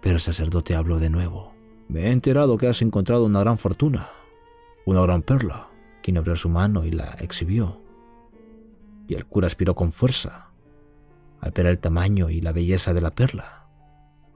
Pero 0.00 0.16
el 0.16 0.20
sacerdote 0.20 0.74
habló 0.74 0.98
de 0.98 1.10
nuevo. 1.10 1.54
Me 1.88 2.02
he 2.02 2.10
enterado 2.10 2.58
que 2.58 2.68
has 2.68 2.82
encontrado 2.82 3.24
una 3.24 3.40
gran 3.40 3.58
fortuna 3.58 4.10
Una 4.86 5.02
gran 5.02 5.22
perla. 5.22 5.68
Quien 6.02 6.18
abrió 6.18 6.36
su 6.36 6.50
mano 6.50 6.84
y 6.84 6.90
la 6.90 7.16
exhibió. 7.20 7.80
Y 9.08 9.14
el 9.14 9.24
cura 9.24 9.46
aspiró 9.46 9.74
con 9.74 9.92
fuerza 9.92 10.50
al 11.40 11.50
ver 11.50 11.66
el 11.66 11.78
tamaño 11.78 12.30
y 12.30 12.40
la 12.40 12.52
belleza 12.52 12.94
de 12.94 13.02
la 13.02 13.14
perla. 13.14 13.66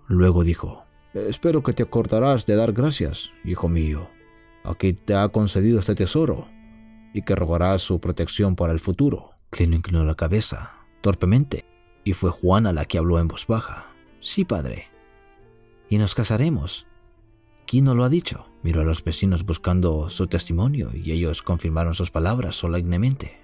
Luego 0.06 0.44
dijo, 0.44 0.84
Espero 1.14 1.62
que 1.62 1.72
te 1.72 1.82
acordarás 1.82 2.44
de 2.44 2.54
dar 2.54 2.72
gracias, 2.72 3.30
hijo 3.44 3.68
mío, 3.68 4.08
a 4.62 4.74
quien 4.74 4.96
te 4.96 5.14
ha 5.14 5.28
concedido 5.30 5.80
este 5.80 5.94
tesoro 5.94 6.48
y 7.12 7.22
que 7.22 7.34
rogarás 7.34 7.82
su 7.82 8.00
protección 8.00 8.56
para 8.56 8.72
el 8.72 8.80
futuro. 8.80 9.32
Clino 9.50 9.76
inclinó 9.76 10.04
la 10.04 10.14
cabeza, 10.14 10.74
torpemente, 11.00 11.64
y 12.04 12.12
fue 12.12 12.30
Juana 12.30 12.72
la 12.72 12.84
que 12.84 12.98
habló 12.98 13.18
en 13.18 13.28
voz 13.28 13.46
baja. 13.46 13.92
Sí, 14.20 14.44
padre. 14.44 14.88
¿Y 15.88 15.98
nos 15.98 16.14
casaremos? 16.14 16.86
¿Quién 17.66 17.84
no 17.84 17.94
lo 17.94 18.04
ha 18.04 18.08
dicho? 18.08 18.46
Miró 18.62 18.80
a 18.80 18.84
los 18.84 19.04
vecinos 19.04 19.44
buscando 19.44 20.10
su 20.10 20.26
testimonio 20.26 20.90
y 20.94 21.12
ellos 21.12 21.42
confirmaron 21.42 21.94
sus 21.94 22.10
palabras 22.10 22.56
solemnemente. 22.56 23.40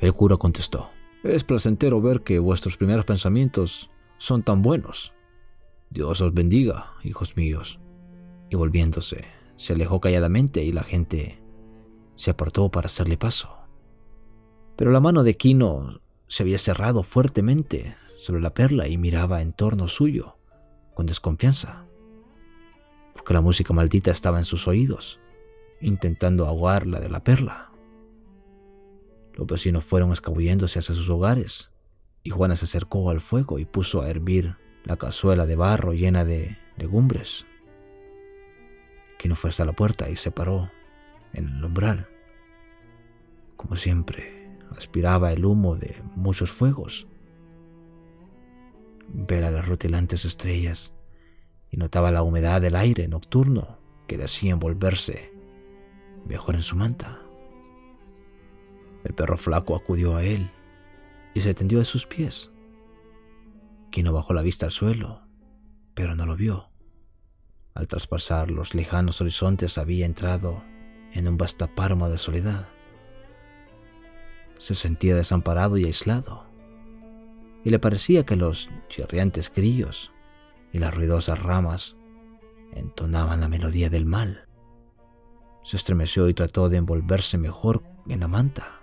El 0.00 0.12
cura 0.12 0.36
contestó, 0.36 0.90
es 1.22 1.44
placentero 1.44 2.00
ver 2.00 2.22
que 2.22 2.38
vuestros 2.38 2.76
primeros 2.76 3.04
pensamientos 3.04 3.90
son 4.18 4.42
tan 4.42 4.62
buenos. 4.62 5.14
Dios 5.90 6.20
os 6.20 6.34
bendiga, 6.34 6.92
hijos 7.02 7.36
míos. 7.36 7.80
Y 8.50 8.56
volviéndose, 8.56 9.24
se 9.56 9.72
alejó 9.72 10.00
calladamente 10.00 10.64
y 10.64 10.72
la 10.72 10.82
gente 10.82 11.38
se 12.16 12.30
apartó 12.30 12.70
para 12.70 12.86
hacerle 12.86 13.16
paso. 13.16 13.56
Pero 14.76 14.90
la 14.90 15.00
mano 15.00 15.22
de 15.22 15.36
Quino 15.36 16.00
se 16.26 16.42
había 16.42 16.58
cerrado 16.58 17.02
fuertemente 17.02 17.96
sobre 18.16 18.40
la 18.40 18.52
perla 18.54 18.88
y 18.88 18.96
miraba 18.96 19.42
en 19.42 19.52
torno 19.52 19.88
suyo 19.88 20.36
con 20.94 21.06
desconfianza, 21.06 21.86
porque 23.12 23.34
la 23.34 23.42
música 23.42 23.74
maldita 23.74 24.10
estaba 24.10 24.38
en 24.38 24.44
sus 24.44 24.66
oídos, 24.66 25.20
intentando 25.80 26.46
ahogarla 26.46 27.00
de 27.00 27.10
la 27.10 27.22
perla. 27.22 27.70
Los 29.34 29.46
vecinos 29.46 29.84
fueron 29.84 30.12
escabulléndose 30.12 30.78
hacia 30.78 30.94
sus 30.94 31.10
hogares, 31.10 31.70
y 32.22 32.30
Juana 32.30 32.56
se 32.56 32.64
acercó 32.64 33.10
al 33.10 33.20
fuego 33.20 33.58
y 33.58 33.66
puso 33.66 34.00
a 34.00 34.08
hervir 34.08 34.56
la 34.84 34.96
cazuela 34.96 35.44
de 35.44 35.56
barro 35.56 35.92
llena 35.92 36.24
de 36.24 36.58
legumbres. 36.76 37.46
Quino 39.18 39.36
fue 39.36 39.50
hasta 39.50 39.64
la 39.64 39.72
puerta 39.72 40.08
y 40.08 40.16
se 40.16 40.30
paró 40.30 40.70
en 41.36 41.48
el 41.48 41.64
umbral. 41.64 42.08
Como 43.56 43.76
siempre, 43.76 44.56
aspiraba 44.76 45.32
el 45.32 45.44
humo 45.44 45.76
de 45.76 45.94
muchos 46.14 46.50
fuegos. 46.50 47.06
Ver 49.08 49.50
las 49.52 49.68
rutilantes 49.68 50.24
estrellas 50.24 50.94
y 51.70 51.76
notaba 51.76 52.10
la 52.10 52.22
humedad 52.22 52.60
del 52.60 52.74
aire 52.74 53.06
nocturno 53.06 53.78
que 54.08 54.16
le 54.16 54.24
hacía 54.24 54.52
envolverse 54.52 55.32
mejor 56.26 56.54
en 56.54 56.62
su 56.62 56.74
manta. 56.74 57.20
El 59.04 59.14
perro 59.14 59.36
flaco 59.36 59.76
acudió 59.76 60.16
a 60.16 60.24
él 60.24 60.50
y 61.34 61.40
se 61.42 61.54
tendió 61.54 61.80
a 61.80 61.84
sus 61.84 62.06
pies. 62.06 62.50
Quino 63.90 64.12
bajó 64.12 64.34
la 64.34 64.42
vista 64.42 64.66
al 64.66 64.72
suelo, 64.72 65.22
pero 65.94 66.16
no 66.16 66.26
lo 66.26 66.34
vio. 66.34 66.70
Al 67.74 67.86
traspasar 67.86 68.50
los 68.50 68.74
lejanos 68.74 69.20
horizontes 69.20 69.78
había 69.78 70.06
entrado 70.06 70.64
en 71.16 71.28
un 71.28 71.36
vasto 71.36 71.68
páramo 71.74 72.08
de 72.08 72.18
soledad. 72.18 72.68
Se 74.58 74.74
sentía 74.74 75.14
desamparado 75.14 75.76
y 75.76 75.84
aislado, 75.84 76.44
y 77.64 77.70
le 77.70 77.78
parecía 77.78 78.24
que 78.24 78.36
los 78.36 78.70
chirriantes 78.88 79.52
grillos 79.52 80.12
y 80.72 80.78
las 80.78 80.94
ruidosas 80.94 81.42
ramas 81.42 81.96
entonaban 82.72 83.40
la 83.40 83.48
melodía 83.48 83.90
del 83.90 84.06
mal. 84.06 84.46
Se 85.62 85.76
estremeció 85.76 86.28
y 86.28 86.34
trató 86.34 86.68
de 86.68 86.76
envolverse 86.76 87.38
mejor 87.38 87.82
en 88.08 88.20
la 88.20 88.28
manta. 88.28 88.80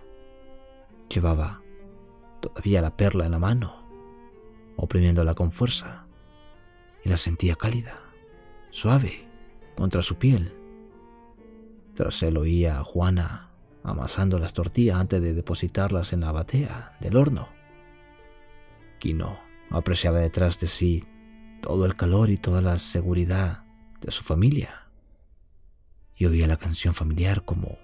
Llevaba 1.10 1.62
todavía 2.42 2.82
la 2.82 2.98
perla 2.98 3.26
en 3.26 3.32
la 3.32 3.40
mano, 3.40 3.88
oprimiéndola 4.76 5.34
con 5.34 5.52
fuerza, 5.52 6.08
y 7.06 7.10
la 7.10 7.18
sentía 7.18 7.56
cálida, 7.56 8.02
suave, 8.70 9.28
contra 9.76 10.02
su 10.02 10.16
piel. 10.16 10.63
Tras 11.94 12.24
él 12.24 12.38
oía 12.38 12.80
a 12.80 12.84
Juana 12.84 13.50
amasando 13.84 14.40
las 14.40 14.54
tortillas 14.54 14.98
antes 14.98 15.22
de 15.22 15.34
depositarlas 15.34 16.14
en 16.14 16.22
la 16.22 16.32
batea 16.32 16.96
del 17.00 17.18
horno. 17.18 17.50
Quino 19.00 19.40
apreciaba 19.70 20.20
detrás 20.20 20.60
de 20.60 20.68
sí 20.68 21.04
todo 21.62 21.86
el 21.86 21.96
calor 21.96 22.30
y 22.30 22.38
toda 22.38 22.62
la 22.62 22.78
seguridad 22.78 23.64
de 24.02 24.12
su 24.12 24.24
familia. 24.24 24.88
Y 26.16 26.26
oía 26.26 26.48
la 26.48 26.58
canción 26.58 26.94
familiar 26.94 27.44
como 27.44 27.78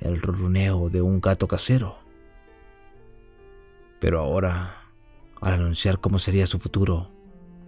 el 0.00 0.20
ronroneo 0.20 0.88
de 0.90 1.02
un 1.02 1.20
gato 1.20 1.46
casero. 1.46 1.98
Pero 4.00 4.20
ahora, 4.20 4.82
al 5.40 5.54
anunciar 5.54 6.00
cómo 6.00 6.18
sería 6.18 6.46
su 6.46 6.58
futuro, 6.58 7.10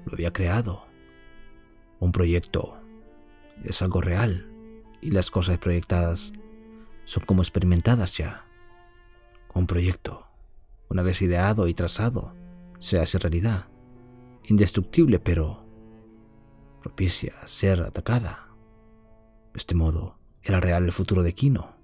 lo 0.05 0.13
había 0.15 0.33
creado. 0.33 0.85
Un 1.99 2.13
proyecto 2.13 2.79
es 3.65 3.81
algo 3.83 4.01
real 4.01 4.56
y 5.07 5.13
las 5.13 5.31
cosas 5.31 5.59
proyectadas 5.59 6.33
son 7.05 7.25
como 7.27 7.41
experimentadas 7.41 8.17
ya. 8.17 8.45
Un 9.55 9.69
proyecto, 9.69 10.27
una 10.89 11.05
vez 11.05 11.23
ideado 11.23 11.69
y 11.69 11.75
trazado, 11.75 12.35
se 12.81 12.99
hace 12.99 13.17
realidad. 13.19 13.69
Indestructible, 14.49 15.21
pero 15.21 15.65
propicia 16.83 17.35
a 17.41 17.47
ser 17.47 17.83
atacada. 17.83 18.49
De 19.53 19.59
este 19.59 19.77
modo, 19.77 20.19
era 20.43 20.59
real 20.59 20.85
el 20.85 20.93
futuro 20.93 21.23
de 21.23 21.35
Kino. 21.35 21.77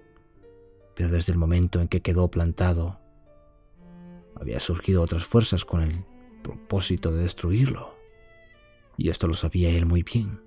Pero 0.97 1.09
desde 1.09 1.31
el 1.31 1.39
momento 1.39 1.81
en 1.81 1.87
que 1.87 2.03
quedó 2.03 2.29
plantado 2.29 2.99
había 4.35 4.59
surgido 4.59 5.01
otras 5.01 5.25
fuerzas 5.25 5.65
con 5.65 5.81
el 5.83 6.05
propósito 6.43 7.13
de 7.13 7.23
destruirlo. 7.23 7.95
Y 8.97 9.11
esto 9.11 9.29
lo 9.29 9.35
sabía 9.35 9.71
él 9.71 9.87
muy 9.87 10.03
bien. 10.03 10.43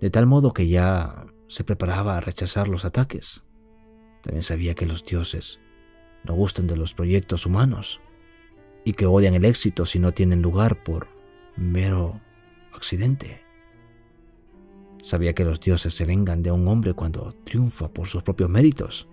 De 0.00 0.10
tal 0.10 0.26
modo 0.26 0.52
que 0.52 0.66
ya 0.66 1.26
se 1.48 1.64
preparaba 1.64 2.16
a 2.16 2.20
rechazar 2.20 2.68
los 2.68 2.84
ataques. 2.84 3.44
También 4.22 4.42
sabía 4.42 4.74
que 4.74 4.86
los 4.86 5.04
dioses 5.04 5.60
no 6.24 6.34
gustan 6.34 6.66
de 6.66 6.76
los 6.76 6.94
proyectos 6.94 7.46
humanos 7.46 8.00
y 8.84 8.92
que 8.92 9.06
odian 9.06 9.34
el 9.34 9.44
éxito 9.44 9.86
si 9.86 9.98
no 9.98 10.12
tienen 10.12 10.42
lugar 10.42 10.82
por 10.84 11.08
mero 11.56 12.20
accidente. 12.72 13.42
Sabía 15.02 15.34
que 15.34 15.44
los 15.44 15.60
dioses 15.60 15.94
se 15.94 16.04
vengan 16.04 16.42
de 16.42 16.52
un 16.52 16.68
hombre 16.68 16.94
cuando 16.94 17.32
triunfa 17.44 17.88
por 17.88 18.06
sus 18.06 18.22
propios 18.22 18.50
méritos 18.50 19.08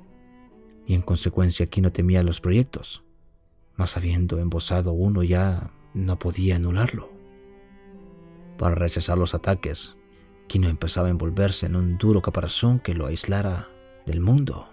y 0.85 0.93
en 0.93 1.01
consecuencia 1.01 1.65
aquí 1.65 1.81
no 1.81 1.91
temía 1.91 2.21
los 2.21 2.41
proyectos 2.41 3.05
mas 3.77 3.97
habiendo 3.97 4.39
embosado 4.39 4.93
uno 4.93 5.23
ya 5.23 5.71
no 5.93 6.17
podía 6.17 6.55
anularlo. 6.55 7.09
Para 8.57 8.75
rechazar 8.75 9.17
los 9.17 9.35
ataques, 9.35 9.97
Kino 10.47 10.69
empezaba 10.69 11.07
a 11.07 11.11
envolverse 11.11 11.65
en 11.65 11.75
un 11.75 11.97
duro 11.97 12.21
caparazón 12.21 12.79
que 12.79 12.93
lo 12.93 13.07
aislara 13.07 13.67
del 14.05 14.21
mundo. 14.21 14.69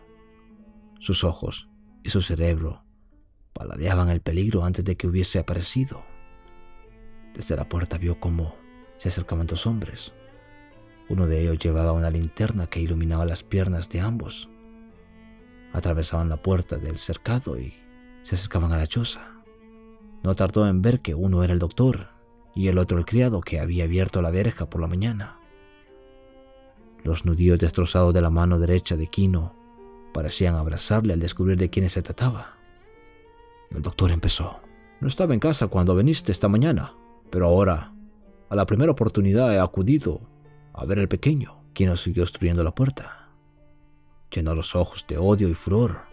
Sus 0.98 1.24
ojos 1.24 1.68
y 2.02 2.10
su 2.10 2.20
cerebro 2.20 2.84
paladeaban 3.52 4.08
el 4.08 4.20
peligro 4.20 4.64
antes 4.64 4.84
de 4.84 4.96
que 4.96 5.06
hubiese 5.06 5.38
aparecido. 5.38 6.04
Desde 7.34 7.56
la 7.56 7.68
puerta 7.68 7.98
vio 7.98 8.20
cómo 8.20 8.56
se 8.98 9.08
acercaban 9.08 9.46
dos 9.46 9.66
hombres. 9.66 10.12
Uno 11.08 11.26
de 11.26 11.42
ellos 11.42 11.58
llevaba 11.58 11.92
una 11.92 12.10
linterna 12.10 12.68
que 12.68 12.80
iluminaba 12.80 13.26
las 13.26 13.42
piernas 13.42 13.88
de 13.88 14.00
ambos. 14.00 14.48
Atravesaban 15.72 16.28
la 16.28 16.42
puerta 16.42 16.76
del 16.76 16.98
cercado 16.98 17.58
y 17.58 17.74
se 18.22 18.34
acercaban 18.34 18.72
a 18.72 18.76
la 18.76 18.86
choza. 18.86 19.42
No 20.22 20.34
tardó 20.36 20.68
en 20.68 20.82
ver 20.82 21.00
que 21.00 21.14
uno 21.14 21.42
era 21.42 21.52
el 21.52 21.58
doctor 21.58 22.10
y 22.54 22.68
el 22.68 22.78
otro 22.78 22.98
el 22.98 23.06
criado 23.06 23.40
que 23.40 23.58
había 23.58 23.84
abierto 23.84 24.22
la 24.22 24.30
verja 24.30 24.70
por 24.70 24.80
la 24.80 24.86
mañana. 24.86 25.38
Los 27.04 27.24
nudillos 27.24 27.58
destrozados 27.58 28.14
de 28.14 28.22
la 28.22 28.30
mano 28.30 28.58
derecha 28.58 28.96
de 28.96 29.08
Quino 29.08 29.54
parecían 30.12 30.54
abrazarle 30.54 31.12
al 31.14 31.20
descubrir 31.20 31.56
de 31.56 31.70
quiénes 31.70 31.92
se 31.92 32.02
trataba. 32.02 32.56
El 33.70 33.82
doctor 33.82 34.12
empezó. 34.12 34.60
No 35.00 35.08
estaba 35.08 35.34
en 35.34 35.40
casa 35.40 35.66
cuando 35.66 35.96
viniste 35.96 36.30
esta 36.30 36.48
mañana, 36.48 36.94
pero 37.30 37.46
ahora, 37.46 37.92
a 38.48 38.54
la 38.54 38.66
primera 38.66 38.92
oportunidad 38.92 39.52
he 39.52 39.58
acudido 39.58 40.20
a 40.72 40.84
ver 40.84 41.00
al 41.00 41.08
pequeño. 41.08 41.62
Quino 41.72 41.96
siguió 41.96 42.22
obstruyendo 42.22 42.62
la 42.62 42.74
puerta. 42.74 43.30
Llenó 44.30 44.54
los 44.54 44.76
ojos 44.76 45.06
de 45.08 45.16
odio 45.18 45.48
y 45.48 45.54
furor 45.54 46.12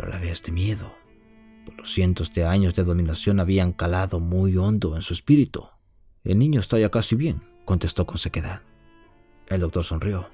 pero 0.00 0.08
a 0.08 0.16
la 0.16 0.18
vez 0.18 0.42
de 0.42 0.52
miedo, 0.52 0.94
por 1.66 1.76
los 1.76 1.92
cientos 1.92 2.32
de 2.32 2.46
años 2.46 2.74
de 2.74 2.84
dominación 2.84 3.38
habían 3.38 3.72
calado 3.72 4.18
muy 4.18 4.56
hondo 4.56 4.96
en 4.96 5.02
su 5.02 5.12
espíritu. 5.12 5.68
El 6.24 6.38
niño 6.38 6.58
está 6.58 6.78
ya 6.78 6.90
casi 6.90 7.16
bien, 7.16 7.42
contestó 7.66 8.06
con 8.06 8.16
sequedad. 8.16 8.62
El 9.50 9.60
doctor 9.60 9.82
sonrió, 9.82 10.28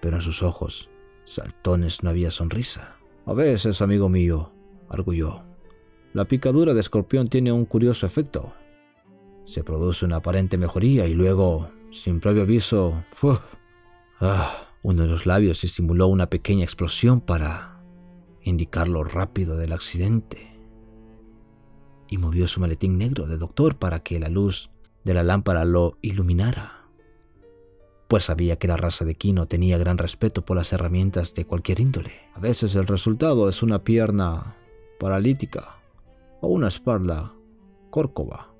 pero 0.00 0.16
en 0.16 0.22
sus 0.22 0.42
ojos 0.42 0.90
saltones 1.24 2.02
no 2.02 2.10
había 2.10 2.30
sonrisa. 2.30 2.96
A 3.24 3.32
veces, 3.32 3.80
amigo 3.82 4.10
mío, 4.10 4.52
arguyó, 4.88 5.42
la 6.12 6.26
picadura 6.26 6.74
de 6.74 6.80
escorpión 6.80 7.28
tiene 7.28 7.52
un 7.52 7.64
curioso 7.64 8.06
efecto. 8.06 8.52
Se 9.46 9.64
produce 9.64 10.04
una 10.04 10.16
aparente 10.16 10.58
mejoría 10.58 11.06
y 11.06 11.14
luego, 11.14 11.70
sin 11.90 12.20
previo 12.20 12.42
aviso, 12.42 13.02
¡uf! 13.22 13.40
¡ah! 14.20 14.64
Uno 14.82 15.02
de 15.02 15.08
los 15.08 15.24
labios 15.24 15.64
estimuló 15.64 16.06
una 16.06 16.28
pequeña 16.28 16.64
explosión 16.64 17.20
para 17.20 17.82
indicar 18.42 18.88
lo 18.88 19.04
rápido 19.04 19.56
del 19.56 19.72
accidente 19.72 20.54
y 22.08 22.18
movió 22.18 22.46
su 22.46 22.60
maletín 22.60 22.98
negro 22.98 23.26
de 23.26 23.38
doctor 23.38 23.76
para 23.76 24.00
que 24.00 24.20
la 24.20 24.28
luz 24.28 24.70
de 25.04 25.14
la 25.14 25.22
lámpara 25.22 25.64
lo 25.64 25.98
iluminara, 26.02 26.77
pues 28.08 28.24
sabía 28.24 28.56
que 28.56 28.68
la 28.68 28.78
raza 28.78 29.04
de 29.04 29.14
Kino 29.14 29.46
tenía 29.46 29.76
gran 29.76 29.98
respeto 29.98 30.42
por 30.42 30.56
las 30.56 30.72
herramientas 30.72 31.34
de 31.34 31.44
cualquier 31.44 31.80
índole. 31.80 32.12
A 32.34 32.40
veces 32.40 32.74
el 32.74 32.86
resultado 32.86 33.50
es 33.50 33.62
una 33.62 33.84
pierna 33.84 34.56
paralítica 34.98 35.78
o 36.40 36.48
una 36.48 36.68
espalda 36.68 37.34
córcova. 37.90 38.54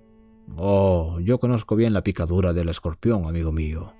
Oh, 0.57 1.19
yo 1.21 1.41
conozco 1.41 1.77
bien 1.77 1.95
la 1.95 2.05
picadura 2.05 2.53
del 2.53 2.69
escorpión, 2.69 3.25
amigo 3.25 3.51
mío, 3.51 3.95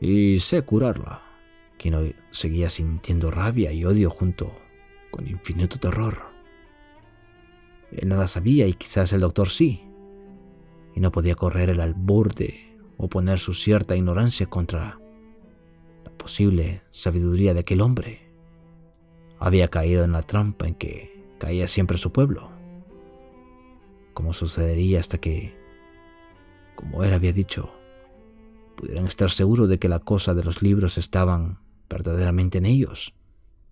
y 0.00 0.40
sé 0.40 0.62
curarla. 0.62 1.22
Kino 1.76 2.00
seguía 2.30 2.70
sintiendo 2.70 3.30
rabia 3.30 3.72
y 3.72 3.84
odio 3.84 4.08
junto 4.08 4.52
con 5.10 5.26
infinito 5.26 5.78
terror. 5.78 6.18
Él 7.92 8.08
nada 8.08 8.26
sabía 8.26 8.66
y 8.66 8.72
quizás 8.72 9.12
el 9.12 9.20
doctor 9.20 9.50
sí, 9.50 9.82
y 10.94 11.00
no 11.00 11.12
podía 11.12 11.34
correr 11.34 11.68
el 11.68 11.80
alburde 11.80 12.65
o 12.65 12.65
poner 13.08 13.38
su 13.38 13.54
cierta 13.54 13.94
ignorancia 13.96 14.46
contra 14.46 14.98
la 16.04 16.10
posible 16.16 16.82
sabiduría 16.90 17.54
de 17.54 17.60
aquel 17.60 17.80
hombre. 17.80 18.30
Había 19.38 19.68
caído 19.68 20.04
en 20.04 20.12
la 20.12 20.22
trampa 20.22 20.66
en 20.66 20.74
que 20.74 21.24
caía 21.38 21.68
siempre 21.68 21.98
su 21.98 22.12
pueblo. 22.12 22.50
Como 24.14 24.32
sucedería 24.32 24.98
hasta 25.00 25.18
que, 25.18 25.54
como 26.74 27.04
él 27.04 27.12
había 27.12 27.32
dicho, 27.32 27.70
pudieran 28.76 29.06
estar 29.06 29.30
seguros 29.30 29.68
de 29.68 29.78
que 29.78 29.88
la 29.88 30.00
cosa 30.00 30.34
de 30.34 30.44
los 30.44 30.62
libros 30.62 30.98
estaban 30.98 31.58
verdaderamente 31.88 32.58
en 32.58 32.66
ellos. 32.66 33.14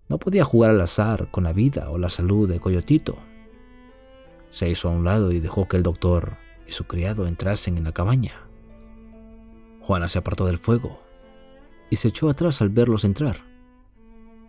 No 0.07 0.19
podía 0.19 0.45
jugar 0.45 0.71
al 0.71 0.81
azar 0.81 1.31
con 1.31 1.45
la 1.45 1.53
vida 1.53 1.89
o 1.89 1.97
la 1.97 2.09
salud 2.09 2.47
de 2.47 2.59
Coyotito. 2.59 3.17
Se 4.49 4.69
hizo 4.69 4.87
a 4.87 4.91
un 4.91 5.03
lado 5.03 5.31
y 5.31 5.39
dejó 5.39 5.67
que 5.67 5.77
el 5.77 5.83
doctor 5.83 6.37
y 6.67 6.71
su 6.71 6.85
criado 6.85 7.27
entrasen 7.27 7.77
en 7.77 7.85
la 7.85 7.91
cabaña. 7.91 8.44
Juana 9.85 10.07
se 10.07 10.19
apartó 10.19 10.45
del 10.45 10.57
fuego 10.57 10.99
y 11.89 11.97
se 11.97 12.07
echó 12.07 12.29
atrás 12.29 12.61
al 12.61 12.69
verlos 12.69 13.03
entrar. 13.03 13.37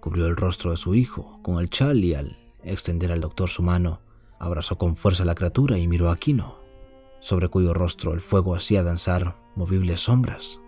Cubrió 0.00 0.26
el 0.26 0.36
rostro 0.36 0.70
de 0.70 0.76
su 0.76 0.94
hijo 0.94 1.40
con 1.42 1.60
el 1.60 1.70
chal 1.70 2.02
y 2.02 2.14
al 2.14 2.36
extender 2.62 3.12
al 3.12 3.20
doctor 3.20 3.48
su 3.48 3.62
mano, 3.62 4.00
abrazó 4.38 4.78
con 4.78 4.96
fuerza 4.96 5.22
a 5.22 5.26
la 5.26 5.34
criatura 5.34 5.78
y 5.78 5.86
miró 5.86 6.08
a 6.08 6.12
Aquino, 6.12 6.58
sobre 7.20 7.48
cuyo 7.48 7.74
rostro 7.74 8.12
el 8.12 8.20
fuego 8.20 8.54
hacía 8.54 8.82
danzar 8.82 9.36
movibles 9.54 10.00
sombras. 10.00 10.60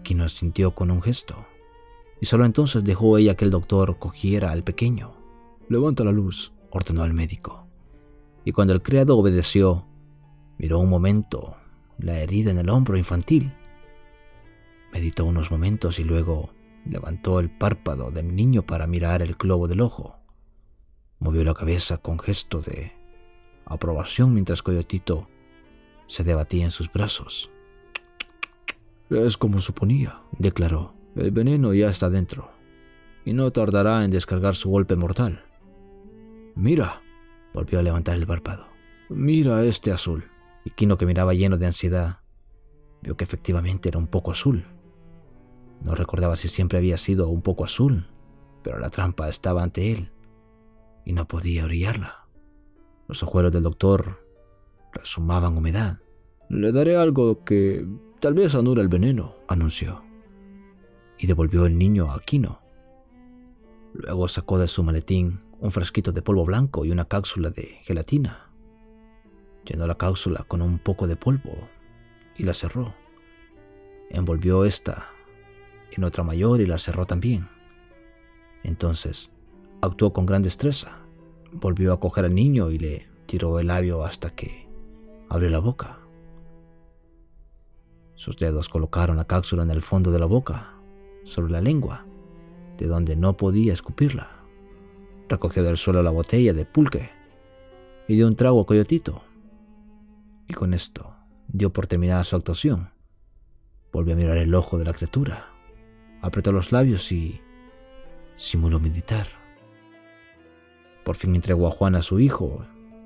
Aquino 0.00 0.28
sintió 0.28 0.74
con 0.74 0.90
un 0.90 1.02
gesto, 1.02 1.46
y 2.20 2.26
solo 2.26 2.44
entonces 2.44 2.84
dejó 2.84 3.16
ella 3.16 3.36
que 3.36 3.44
el 3.44 3.50
doctor 3.50 3.98
cogiera 3.98 4.50
al 4.50 4.64
pequeño. 4.64 5.14
Levanta 5.68 6.04
la 6.04 6.12
luz, 6.12 6.52
ordenó 6.70 7.04
el 7.04 7.14
médico 7.14 7.64
y 8.44 8.52
cuando 8.52 8.74
el 8.74 8.82
criado 8.82 9.16
obedeció, 9.16 9.86
miró 10.58 10.78
un 10.78 10.90
momento 10.90 11.56
la 11.98 12.18
herida 12.18 12.50
en 12.50 12.58
el 12.58 12.68
hombro 12.68 12.96
infantil. 12.96 13.52
Meditó 14.92 15.24
unos 15.24 15.50
momentos 15.50 15.98
y 15.98 16.04
luego 16.04 16.50
levantó 16.84 17.40
el 17.40 17.50
párpado 17.50 18.10
del 18.10 18.34
niño 18.34 18.62
para 18.62 18.86
mirar 18.86 19.22
el 19.22 19.34
globo 19.34 19.68
del 19.68 19.80
ojo. 19.80 20.18
Movió 21.18 21.44
la 21.44 21.54
cabeza 21.54 21.98
con 21.98 22.18
gesto 22.18 22.60
de 22.60 22.92
aprobación 23.64 24.34
mientras 24.34 24.62
Coyotito 24.62 25.28
se 26.06 26.24
debatía 26.24 26.64
en 26.64 26.70
sus 26.70 26.92
brazos. 26.92 27.50
Es 29.10 29.36
como 29.36 29.60
suponía, 29.60 30.20
declaró. 30.38 30.94
El 31.16 31.30
veneno 31.30 31.72
ya 31.72 31.90
está 31.90 32.10
dentro 32.10 32.50
y 33.24 33.32
no 33.32 33.50
tardará 33.52 34.04
en 34.04 34.10
descargar 34.10 34.54
su 34.54 34.68
golpe 34.68 34.96
mortal. 34.96 35.44
Mira, 36.56 37.00
Volvió 37.54 37.78
a 37.78 37.82
levantar 37.82 38.16
el 38.16 38.26
párpado. 38.26 38.66
Mira 39.08 39.62
este 39.62 39.92
azul. 39.92 40.24
Y 40.64 40.70
Kino, 40.70 40.96
que 40.96 41.06
miraba 41.06 41.34
lleno 41.34 41.58
de 41.58 41.66
ansiedad, 41.66 42.20
vio 43.02 43.16
que 43.16 43.24
efectivamente 43.24 43.88
era 43.88 43.98
un 43.98 44.06
poco 44.06 44.30
azul. 44.30 44.64
No 45.82 45.94
recordaba 45.94 46.36
si 46.36 46.48
siempre 46.48 46.78
había 46.78 46.96
sido 46.96 47.28
un 47.28 47.42
poco 47.42 47.64
azul, 47.64 48.06
pero 48.62 48.78
la 48.78 48.90
trampa 48.90 49.28
estaba 49.28 49.62
ante 49.62 49.92
él 49.92 50.10
y 51.04 51.12
no 51.12 51.28
podía 51.28 51.64
orillarla. 51.64 52.26
Los 53.06 53.22
ojuelos 53.22 53.52
del 53.52 53.62
doctor 53.62 54.24
resumaban 54.92 55.56
humedad. 55.56 55.98
Le 56.48 56.72
daré 56.72 56.96
algo 56.96 57.44
que 57.44 57.86
tal 58.20 58.32
vez 58.34 58.54
anule 58.54 58.80
el 58.80 58.88
veneno, 58.88 59.36
anunció, 59.48 60.02
y 61.18 61.26
devolvió 61.26 61.66
el 61.66 61.76
niño 61.76 62.10
a 62.10 62.20
Kino. 62.20 62.60
Luego 63.92 64.28
sacó 64.28 64.58
de 64.58 64.66
su 64.66 64.82
maletín 64.82 65.40
un 65.60 65.70
frasquito 65.70 66.12
de 66.12 66.22
polvo 66.22 66.44
blanco 66.44 66.84
y 66.84 66.90
una 66.90 67.04
cápsula 67.04 67.50
de 67.50 67.80
gelatina. 67.84 68.43
Llenó 69.64 69.86
la 69.86 69.96
cápsula 69.96 70.44
con 70.46 70.62
un 70.62 70.78
poco 70.78 71.06
de 71.06 71.16
polvo 71.16 71.68
y 72.36 72.44
la 72.44 72.54
cerró. 72.54 72.94
Envolvió 74.10 74.64
esta 74.64 75.08
en 75.92 76.04
otra 76.04 76.24
mayor 76.24 76.60
y 76.60 76.66
la 76.66 76.78
cerró 76.78 77.06
también. 77.06 77.48
Entonces 78.62 79.30
actuó 79.80 80.12
con 80.12 80.26
gran 80.26 80.42
destreza. 80.42 80.98
Volvió 81.52 81.92
a 81.92 82.00
coger 82.00 82.24
al 82.24 82.34
niño 82.34 82.70
y 82.70 82.78
le 82.78 83.08
tiró 83.26 83.58
el 83.58 83.68
labio 83.68 84.04
hasta 84.04 84.34
que 84.34 84.68
abrió 85.28 85.50
la 85.50 85.58
boca. 85.58 85.98
Sus 88.14 88.36
dedos 88.36 88.68
colocaron 88.68 89.16
la 89.16 89.26
cápsula 89.26 89.62
en 89.62 89.70
el 89.70 89.82
fondo 89.82 90.10
de 90.10 90.18
la 90.18 90.26
boca, 90.26 90.74
sobre 91.24 91.52
la 91.52 91.60
lengua, 91.60 92.06
de 92.78 92.86
donde 92.86 93.16
no 93.16 93.36
podía 93.36 93.72
escupirla. 93.72 94.30
Recogió 95.28 95.62
del 95.62 95.76
suelo 95.76 96.02
la 96.02 96.10
botella 96.10 96.52
de 96.52 96.64
pulque 96.64 97.10
y 98.06 98.14
dio 98.14 98.26
un 98.26 98.36
trago 98.36 98.60
a 98.60 98.66
Coyotito. 98.66 99.22
Y 100.48 100.54
con 100.54 100.74
esto 100.74 101.14
dio 101.48 101.72
por 101.72 101.86
terminada 101.86 102.24
su 102.24 102.36
actuación. 102.36 102.90
Volvió 103.92 104.14
a 104.14 104.16
mirar 104.16 104.36
el 104.38 104.54
ojo 104.54 104.78
de 104.78 104.84
la 104.84 104.92
criatura, 104.92 105.52
apretó 106.20 106.52
los 106.52 106.72
labios 106.72 107.12
y 107.12 107.40
simuló 108.36 108.80
meditar. 108.80 109.26
Por 111.04 111.16
fin 111.16 111.34
entregó 111.34 111.66
a 111.66 111.70
Juan 111.70 111.94
a 111.94 112.02
su 112.02 112.18
hijo 112.18 112.64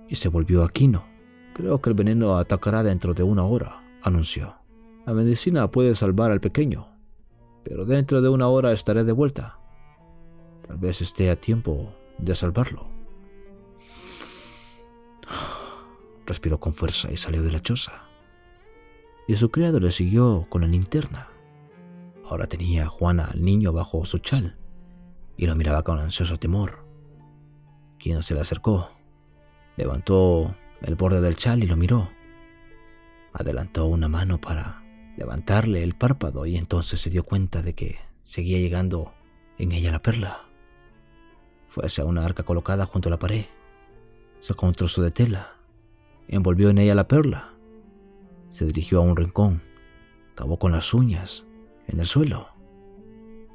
y 0.09 0.17
se 0.17 0.29
volvió 0.29 0.65
a 0.65 0.71
Quino. 0.71 1.05
Creo 1.55 1.81
que 1.81 1.91
el 1.91 1.95
veneno 1.95 2.39
atacará 2.39 2.83
dentro 2.83 3.15
de 3.15 3.23
una 3.23 3.45
hora, 3.45 3.83
anunció. 4.03 4.57
La 5.07 5.13
medicina 5.13 5.71
puede 5.71 5.95
salvar 5.95 6.31
al 6.31 6.41
pequeño, 6.41 6.89
pero 7.65 7.85
dentro 7.85 8.23
de 8.23 8.29
una 8.29 8.49
hora 8.49 8.73
estaré 8.73 9.05
de 9.05 9.13
vuelta. 9.13 9.59
Tal 10.67 10.79
vez 10.79 11.01
esté 11.01 11.31
a 11.31 11.37
tiempo 11.37 11.93
de 12.19 12.35
salvarlo. 12.35 12.98
Respiró 16.29 16.61
con 16.61 16.75
fuerza 16.75 17.11
y 17.11 17.17
salió 17.17 17.43
de 17.43 17.51
la 17.51 17.61
choza. 17.61 18.03
Y 19.27 19.37
su 19.37 19.51
criado 19.51 19.81
le 19.81 19.91
siguió 19.91 20.47
con 20.51 20.61
la 20.61 20.67
linterna. 20.69 21.31
Ahora 22.29 22.47
tenía 22.47 22.85
a 22.85 22.89
Juana 22.89 23.31
al 23.33 23.43
niño 23.43 23.73
bajo 23.73 24.05
su 24.05 24.19
chal 24.19 24.59
y 25.39 25.47
lo 25.47 25.57
miraba 25.57 25.85
con 25.85 25.99
ansioso 25.99 26.37
temor. 26.37 26.85
Quien 27.99 28.23
se 28.23 28.35
le 28.35 28.43
acercó, 28.43 28.91
levantó 29.79 30.55
el 30.83 30.97
borde 30.97 31.23
del 31.23 31.37
chal 31.37 31.65
y 31.65 31.67
lo 31.67 31.79
miró. 31.79 32.11
Adelantó 33.33 33.87
una 33.87 34.09
mano 34.09 34.39
para 34.39 34.85
levantarle 35.17 35.83
el 35.83 35.95
párpado 35.95 36.45
y 36.45 36.59
entonces 36.59 37.01
se 37.01 37.09
dio 37.09 37.25
cuenta 37.25 37.63
de 37.63 37.75
que 37.75 38.01
seguía 38.23 38.59
llegando 38.59 39.15
en 39.57 39.73
ella 39.73 39.93
la 39.93 40.03
perla. 40.03 40.43
Fue 41.69 41.87
hacia 41.87 42.05
una 42.05 42.27
arca 42.27 42.43
colocada 42.43 42.85
junto 42.85 43.09
a 43.09 43.13
la 43.13 43.19
pared. 43.19 43.47
Sacó 44.41 44.67
un 44.67 44.75
trozo 44.75 45.01
de 45.01 45.11
tela, 45.11 45.58
envolvió 46.29 46.71
en 46.71 46.79
ella 46.79 46.95
la 46.95 47.09
perla, 47.09 47.55
se 48.51 48.65
dirigió 48.67 48.99
a 48.99 49.03
un 49.03 49.17
rincón, 49.17 49.61
cavó 50.35 50.59
con 50.59 50.73
las 50.73 50.95
uñas 50.95 51.47
en 51.87 52.01
el 52.01 52.07
suelo, 52.07 52.49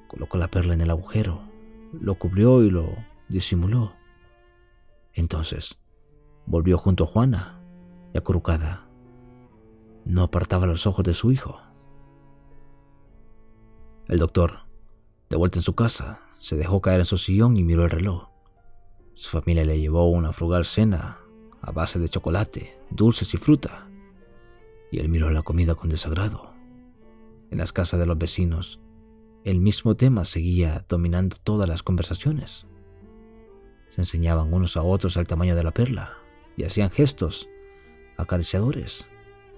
colocó 0.08 0.38
la 0.38 0.50
perla 0.50 0.74
en 0.74 0.82
el 0.82 0.90
agujero, 0.90 1.42
lo 1.94 2.16
cubrió 2.16 2.64
y 2.64 2.70
lo 2.70 2.90
disimuló. 3.30 3.94
Entonces 5.14 5.80
volvió 6.46 6.78
junto 6.78 7.04
a 7.04 7.08
Juana 7.08 7.62
y 8.14 8.18
acurrucada. 8.18 8.88
No 10.06 10.24
apartaba 10.24 10.68
los 10.68 10.86
ojos 10.86 11.06
de 11.06 11.14
su 11.14 11.32
hijo. 11.32 11.62
El 14.08 14.20
doctor, 14.20 14.66
de 15.30 15.38
vuelta 15.38 15.60
en 15.60 15.64
su 15.64 15.76
casa, 15.76 16.20
se 16.40 16.58
dejó 16.58 16.82
caer 16.82 17.00
en 17.00 17.06
su 17.06 17.18
sillón 17.18 17.56
y 17.56 17.64
miró 17.64 17.86
el 17.86 17.90
reloj. 17.90 18.30
Su 19.14 19.30
familia 19.30 19.64
le 19.64 19.80
llevó 19.80 20.10
una 20.10 20.34
frugal 20.34 20.66
cena 20.66 21.23
a 21.64 21.72
base 21.72 21.98
de 21.98 22.10
chocolate, 22.10 22.78
dulces 22.90 23.34
y 23.34 23.38
fruta, 23.38 23.90
y 24.92 25.00
él 25.00 25.10
miró 25.10 25.32
la 25.32 25.42
comida 25.42 25.76
con 25.76 25.90
desagrado. 25.90 26.54
En 27.50 27.58
las 27.58 27.72
casas 27.72 28.00
de 28.00 28.06
los 28.06 28.18
vecinos, 28.18 28.82
el 29.46 29.60
mismo 29.60 29.96
tema 29.96 30.26
seguía 30.26 30.86
dominando 30.88 31.38
todas 31.42 31.68
las 31.70 31.82
conversaciones. 31.82 32.68
Se 33.90 34.02
enseñaban 34.02 34.54
unos 34.54 34.76
a 34.76 34.84
otros 34.84 35.18
el 35.18 35.26
tamaño 35.26 35.56
de 35.56 35.64
la 35.64 35.72
perla 35.72 36.18
y 36.58 36.66
hacían 36.66 36.90
gestos 36.90 37.50
acariciadores 38.18 39.08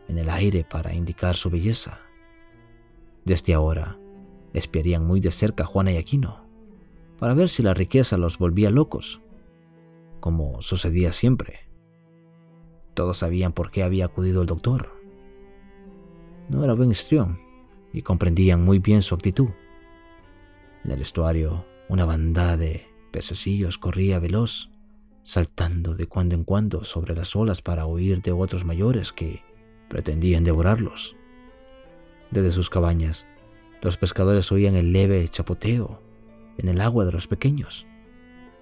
en 0.07 0.19
el 0.19 0.29
aire 0.29 0.63
para 0.63 0.93
indicar 0.93 1.35
su 1.35 1.49
belleza. 1.49 1.99
Desde 3.23 3.55
ahora, 3.55 3.97
espiarían 4.53 5.05
muy 5.05 5.19
de 5.19 5.31
cerca 5.31 5.63
a 5.63 5.67
Juana 5.67 5.91
y 5.91 5.97
Aquino 5.97 6.45
para 7.19 7.33
ver 7.33 7.49
si 7.49 7.63
la 7.63 7.73
riqueza 7.73 8.17
los 8.17 8.37
volvía 8.37 8.69
locos, 8.69 9.21
como 10.19 10.61
sucedía 10.61 11.11
siempre. 11.11 11.64
Todos 12.95 13.19
sabían 13.19 13.51
por 13.51 13.71
qué 13.71 13.83
había 13.83 14.05
acudido 14.05 14.41
el 14.41 14.47
doctor. 14.47 14.95
No 16.49 16.63
era 16.63 16.73
buen 16.73 16.91
histrión 16.91 17.39
y 17.91 18.01
comprendían 18.01 18.63
muy 18.63 18.79
bien 18.79 19.01
su 19.01 19.13
actitud. 19.13 19.49
En 20.85 20.91
el 20.91 21.01
estuario, 21.01 21.65
una 21.89 22.05
bandada 22.05 22.55
de 22.55 22.87
pececillos 23.11 23.77
corría 23.77 24.19
veloz, 24.19 24.69
saltando 25.23 25.93
de 25.93 26.05
cuando 26.05 26.35
en 26.35 26.45
cuando 26.45 26.85
sobre 26.85 27.15
las 27.15 27.35
olas 27.35 27.61
para 27.61 27.85
huir 27.85 28.21
de 28.21 28.31
otros 28.31 28.63
mayores 28.63 29.11
que 29.11 29.43
pretendían 29.89 30.45
devorarlos. 30.45 31.17
Desde 32.31 32.51
sus 32.51 32.69
cabañas, 32.69 33.27
los 33.81 33.97
pescadores 33.97 34.51
oían 34.53 34.75
el 34.75 34.93
leve 34.93 35.27
chapoteo 35.27 36.01
en 36.57 36.69
el 36.69 36.79
agua 36.79 37.03
de 37.03 37.11
los 37.11 37.27
pequeños 37.27 37.85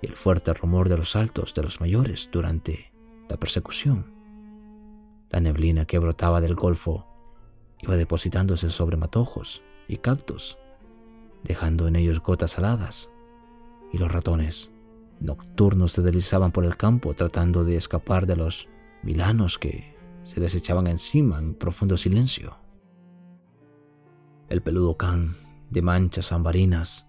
y 0.01 0.07
el 0.07 0.13
fuerte 0.13 0.53
rumor 0.53 0.89
de 0.89 0.97
los 0.97 1.11
saltos 1.11 1.53
de 1.53 1.61
los 1.61 1.79
mayores 1.79 2.29
durante 2.31 2.91
la 3.29 3.37
persecución. 3.37 4.12
La 5.33 5.39
neblina 5.39 5.85
que 5.85 5.97
brotaba 5.97 6.41
del 6.41 6.53
golfo 6.53 7.07
iba 7.81 7.97
depositándose 7.97 8.69
sobre 8.69 8.97
matojos 8.97 9.63
y 9.87 9.97
cactus, 9.97 10.59
dejando 11.43 11.87
en 11.87 11.95
ellos 11.95 12.21
gotas 12.21 12.51
saladas, 12.51 13.09
y 13.91 13.97
los 13.97 14.11
ratones 14.11 14.71
nocturnos 15.19 15.93
se 15.93 16.03
deslizaban 16.03 16.51
por 16.51 16.65
el 16.65 16.77
campo 16.77 17.15
tratando 17.15 17.65
de 17.65 17.77
escapar 17.77 18.27
de 18.27 18.35
los 18.35 18.69
milanos 19.01 19.57
que 19.57 19.95
se 20.23 20.39
les 20.39 20.53
echaban 20.53 20.85
encima 20.85 21.39
en 21.39 21.55
profundo 21.55 21.97
silencio. 21.97 22.59
El 24.49 24.61
peludo 24.61 24.97
can 24.97 25.35
de 25.71 25.81
manchas 25.81 26.31
ambarinas 26.31 27.07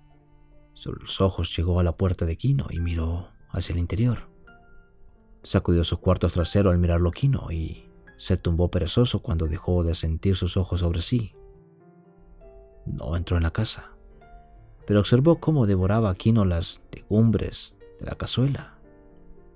sobre 0.73 1.03
los 1.03 1.21
ojos 1.21 1.55
llegó 1.55 1.79
a 1.79 1.85
la 1.85 1.99
puerta 1.99 2.25
de 2.25 2.39
Quino 2.39 2.69
y 2.71 2.81
miró 2.81 3.29
hacia 3.51 3.75
el 3.75 3.81
interior. 3.81 4.31
Sacudió 5.43 5.85
sus 5.85 5.99
cuartos 5.99 6.33
trasero 6.33 6.71
al 6.71 6.79
mirarlo 6.79 7.11
Quino 7.11 7.53
y 7.53 7.91
se 8.16 8.37
tumbó 8.37 8.70
perezoso 8.70 9.20
cuando 9.20 9.46
dejó 9.46 9.85
de 9.85 9.94
sentir 9.94 10.37
sus 10.37 10.57
ojos 10.57 10.81
sobre 10.81 11.00
sí. 11.00 11.35
No 12.87 13.16
entró 13.16 13.37
en 13.37 13.42
la 13.42 13.53
casa, 13.53 13.92
pero 14.87 15.00
observó 15.00 15.40
cómo 15.40 15.66
devoraba 15.66 16.11
Aquino 16.11 16.44
las 16.44 16.81
legumbres 16.92 17.74
de 17.98 18.07
la 18.07 18.14
cazuela, 18.14 18.79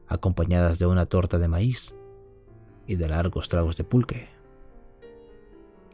acompañadas 0.06 0.78
de 0.78 0.86
una 0.86 1.06
torta 1.06 1.38
de 1.38 1.48
maíz 1.48 1.94
y 2.86 2.96
de 2.96 3.08
largos 3.08 3.48
tragos 3.48 3.76
de 3.76 3.84
pulque. 3.84 4.28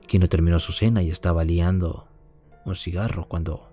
Quino 0.07 0.29
terminó 0.29 0.59
su 0.59 0.73
cena 0.73 1.03
y 1.03 1.11
estaba 1.11 1.45
liando 1.45 2.09
un 2.65 2.77
cigarro 2.77 3.27
cuando 3.29 3.71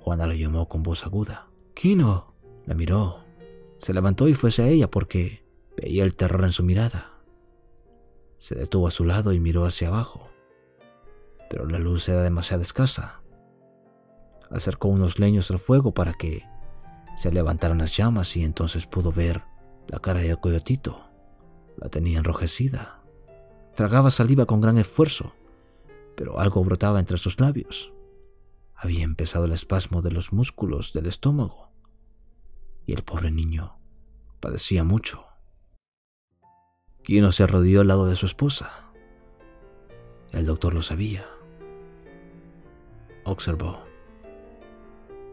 Juana 0.00 0.26
lo 0.26 0.34
llamó 0.34 0.68
con 0.68 0.82
voz 0.82 1.04
aguda. 1.06 1.48
Quino. 1.74 2.34
La 2.66 2.74
miró. 2.74 3.24
Se 3.76 3.92
levantó 3.92 4.28
y 4.28 4.34
fuese 4.34 4.62
a 4.62 4.68
ella 4.68 4.90
porque 4.90 5.44
veía 5.76 6.04
el 6.04 6.14
terror 6.14 6.44
en 6.44 6.52
su 6.52 6.62
mirada. 6.62 7.13
Se 8.38 8.54
detuvo 8.54 8.88
a 8.88 8.90
su 8.90 9.04
lado 9.04 9.32
y 9.32 9.40
miró 9.40 9.64
hacia 9.64 9.88
abajo, 9.88 10.30
pero 11.48 11.66
la 11.66 11.78
luz 11.78 12.08
era 12.08 12.22
demasiado 12.22 12.62
escasa. 12.62 13.20
Acercó 14.50 14.88
unos 14.88 15.18
leños 15.18 15.50
al 15.50 15.58
fuego 15.58 15.94
para 15.94 16.14
que 16.14 16.44
se 17.16 17.32
levantaran 17.32 17.78
las 17.78 17.96
llamas 17.96 18.36
y 18.36 18.44
entonces 18.44 18.86
pudo 18.86 19.12
ver 19.12 19.42
la 19.88 19.98
cara 19.98 20.20
de 20.20 20.36
Coyotito. 20.36 21.10
La 21.76 21.88
tenía 21.88 22.18
enrojecida. 22.18 23.00
Tragaba 23.74 24.10
saliva 24.10 24.46
con 24.46 24.60
gran 24.60 24.78
esfuerzo, 24.78 25.34
pero 26.16 26.38
algo 26.38 26.62
brotaba 26.62 27.00
entre 27.00 27.18
sus 27.18 27.40
labios. 27.40 27.92
Había 28.74 29.04
empezado 29.04 29.46
el 29.46 29.52
espasmo 29.52 30.02
de 30.02 30.10
los 30.10 30.32
músculos 30.32 30.92
del 30.92 31.06
estómago 31.06 31.70
y 32.86 32.92
el 32.92 33.02
pobre 33.02 33.30
niño 33.30 33.78
padecía 34.40 34.84
mucho. 34.84 35.24
Quino 37.04 37.32
se 37.32 37.42
arrodilló 37.42 37.82
al 37.82 37.88
lado 37.88 38.06
de 38.06 38.16
su 38.16 38.24
esposa. 38.24 38.90
El 40.32 40.46
doctor 40.46 40.72
lo 40.72 40.80
sabía. 40.80 41.26
Observó. 43.24 43.84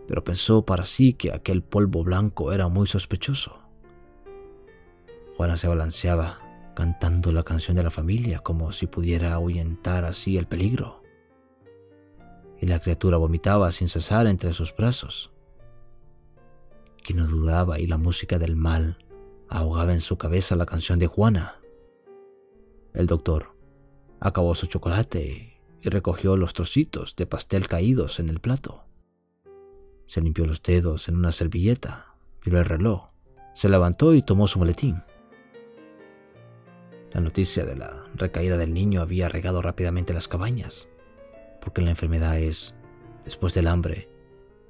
Pero 0.06 0.22
pensó 0.26 0.66
para 0.66 0.84
sí 0.84 1.14
que 1.14 1.32
aquel 1.32 1.64
polvo 1.64 2.04
blanco 2.04 2.52
era 2.52 2.68
muy 2.68 2.88
sospechoso. 2.88 3.58
Juana 5.38 5.56
se 5.56 5.70
balanceaba 5.70 6.42
cantando 6.76 7.32
la 7.32 7.44
canción 7.44 7.78
de 7.78 7.84
la 7.84 7.90
familia 7.90 8.40
como 8.40 8.74
si 8.74 8.88
pudiera 8.88 9.34
ahuyentar 9.34 10.04
así 10.04 10.38
el 10.38 10.48
peligro. 10.48 11.02
Y 12.60 12.68
la 12.68 12.80
criatura 12.80 13.16
vomitaba 13.16 13.72
sin 13.72 13.88
cesar 13.88 14.28
entre 14.28 14.52
sus 14.52 14.76
brazos. 14.76 15.32
Quino 17.02 17.28
dudaba 17.28 17.80
y 17.80 17.88
la 17.88 17.98
música 17.98 18.38
del 18.38 18.58
mal 18.58 18.98
ahogaba 19.48 19.94
en 19.94 20.02
su 20.02 20.18
cabeza 20.18 20.58
la 20.58 20.66
canción 20.66 21.00
de 21.00 21.08
Juana. 21.08 21.61
El 22.94 23.08
doctor 23.08 23.56
acabó 24.20 24.54
su 24.56 24.68
chocolate 24.68 25.62
y 25.82 25.90
recogió 25.90 26.38
los 26.38 26.54
trocitos 26.54 27.16
de 27.16 27.26
pastel 27.26 27.68
caídos 27.68 28.20
en 28.20 28.30
el 28.30 28.40
plato. 28.40 28.86
Se 30.06 30.22
limpió 30.22 30.46
los 30.46 30.62
dedos 30.62 31.08
en 31.08 31.16
una 31.16 31.32
servilleta, 31.32 32.16
miró 32.46 32.60
el 32.60 32.66
reloj, 32.66 33.10
se 33.54 33.70
levantó 33.70 34.14
y 34.14 34.22
tomó 34.22 34.48
su 34.48 34.60
maletín. 34.60 35.04
La 37.12 37.22
noticia 37.22 37.66
de 37.66 37.76
la 37.76 38.06
recaída 38.16 38.58
del 38.58 38.74
niño 38.74 39.02
había 39.02 39.30
regado 39.30 39.62
rápidamente 39.62 40.14
las 40.14 40.28
cabañas, 40.28 40.90
porque 41.62 41.82
la 41.82 41.90
enfermedad 41.90 42.38
es, 42.38 42.76
después 43.26 43.54
del 43.54 43.68
hambre, 43.68 44.10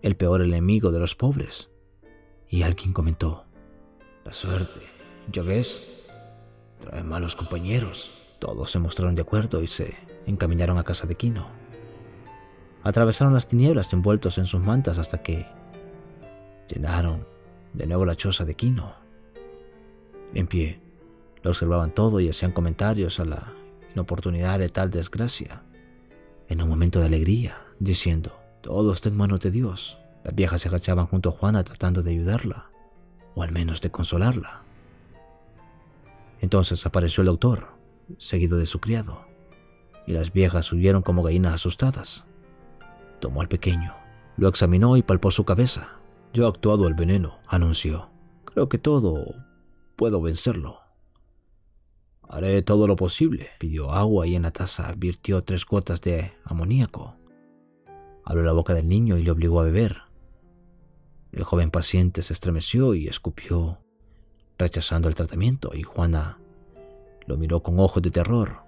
el 0.01 0.15
peor 0.15 0.41
enemigo 0.41 0.91
de 0.91 0.99
los 0.99 1.15
pobres. 1.15 1.69
Y 2.49 2.63
alguien 2.63 2.93
comentó, 2.93 3.45
la 4.25 4.33
suerte, 4.33 4.81
ya 5.31 5.43
ves, 5.43 6.00
Trae 6.81 7.03
malos 7.03 7.35
compañeros. 7.35 8.11
Todos 8.39 8.71
se 8.71 8.79
mostraron 8.79 9.15
de 9.15 9.21
acuerdo 9.21 9.61
y 9.61 9.67
se 9.67 9.95
encaminaron 10.25 10.79
a 10.79 10.83
casa 10.83 11.05
de 11.05 11.15
Quino. 11.15 11.47
Atravesaron 12.83 13.35
las 13.35 13.47
tinieblas 13.47 13.93
envueltos 13.93 14.39
en 14.39 14.47
sus 14.47 14.59
mantas 14.59 14.97
hasta 14.97 15.21
que 15.21 15.45
llenaron 16.67 17.27
de 17.73 17.85
nuevo 17.85 18.03
la 18.03 18.15
choza 18.15 18.45
de 18.45 18.55
Quino. 18.55 18.95
En 20.33 20.47
pie, 20.47 20.81
lo 21.43 21.51
observaban 21.51 21.93
todo 21.93 22.19
y 22.19 22.29
hacían 22.29 22.51
comentarios 22.51 23.19
a 23.19 23.25
la 23.25 23.53
inoportunidad 23.93 24.57
de 24.57 24.69
tal 24.69 24.89
desgracia. 24.89 25.61
En 26.49 26.63
un 26.63 26.69
momento 26.69 26.99
de 26.99 27.05
alegría, 27.05 27.57
diciendo, 27.79 28.39
todo 28.61 28.91
está 28.91 29.09
en 29.09 29.17
manos 29.17 29.39
de 29.41 29.51
Dios. 29.51 29.99
Las 30.23 30.33
viejas 30.33 30.61
se 30.61 30.69
agachaban 30.69 31.05
junto 31.05 31.29
a 31.29 31.31
Juana 31.31 31.63
tratando 31.63 32.01
de 32.01 32.11
ayudarla, 32.11 32.71
o 33.35 33.43
al 33.43 33.51
menos 33.51 33.81
de 33.81 33.91
consolarla. 33.91 34.63
Entonces 36.41 36.85
apareció 36.85 37.21
el 37.21 37.27
doctor, 37.27 37.77
seguido 38.17 38.57
de 38.57 38.65
su 38.65 38.79
criado, 38.79 39.25
y 40.05 40.11
las 40.11 40.33
viejas 40.33 40.71
huyeron 40.73 41.03
como 41.03 41.23
gallinas 41.23 41.53
asustadas. 41.53 42.25
Tomó 43.19 43.41
al 43.41 43.47
pequeño, 43.47 43.95
lo 44.37 44.49
examinó 44.49 44.97
y 44.97 45.03
palpó 45.03 45.29
su 45.29 45.45
cabeza. 45.45 45.99
Yo 46.33 46.45
he 46.45 46.47
actuado 46.47 46.87
el 46.87 46.95
veneno, 46.95 47.39
anunció. 47.47 48.09
Creo 48.45 48.67
que 48.69 48.79
todo 48.79 49.23
puedo 49.95 50.19
vencerlo. 50.19 50.79
Haré 52.27 52.61
todo 52.63 52.87
lo 52.87 52.95
posible. 52.95 53.49
Pidió 53.59 53.91
agua 53.91 54.25
y 54.25 54.35
en 54.35 54.43
la 54.43 54.51
taza 54.51 54.93
virtió 54.97 55.43
tres 55.43 55.65
gotas 55.65 56.01
de 56.01 56.33
amoníaco. 56.45 57.17
Abrió 58.23 58.43
la 58.43 58.53
boca 58.53 58.73
del 58.73 58.87
niño 58.87 59.17
y 59.17 59.23
le 59.23 59.31
obligó 59.31 59.59
a 59.59 59.65
beber. 59.65 59.97
El 61.31 61.43
joven 61.43 61.71
paciente 61.71 62.23
se 62.23 62.33
estremeció 62.33 62.93
y 62.93 63.07
escupió 63.07 63.80
rechazando 64.61 65.09
el 65.09 65.15
tratamiento, 65.15 65.71
y 65.73 65.83
Juana 65.83 66.39
lo 67.25 67.37
miró 67.37 67.61
con 67.61 67.79
ojos 67.79 68.01
de 68.01 68.11
terror. 68.11 68.59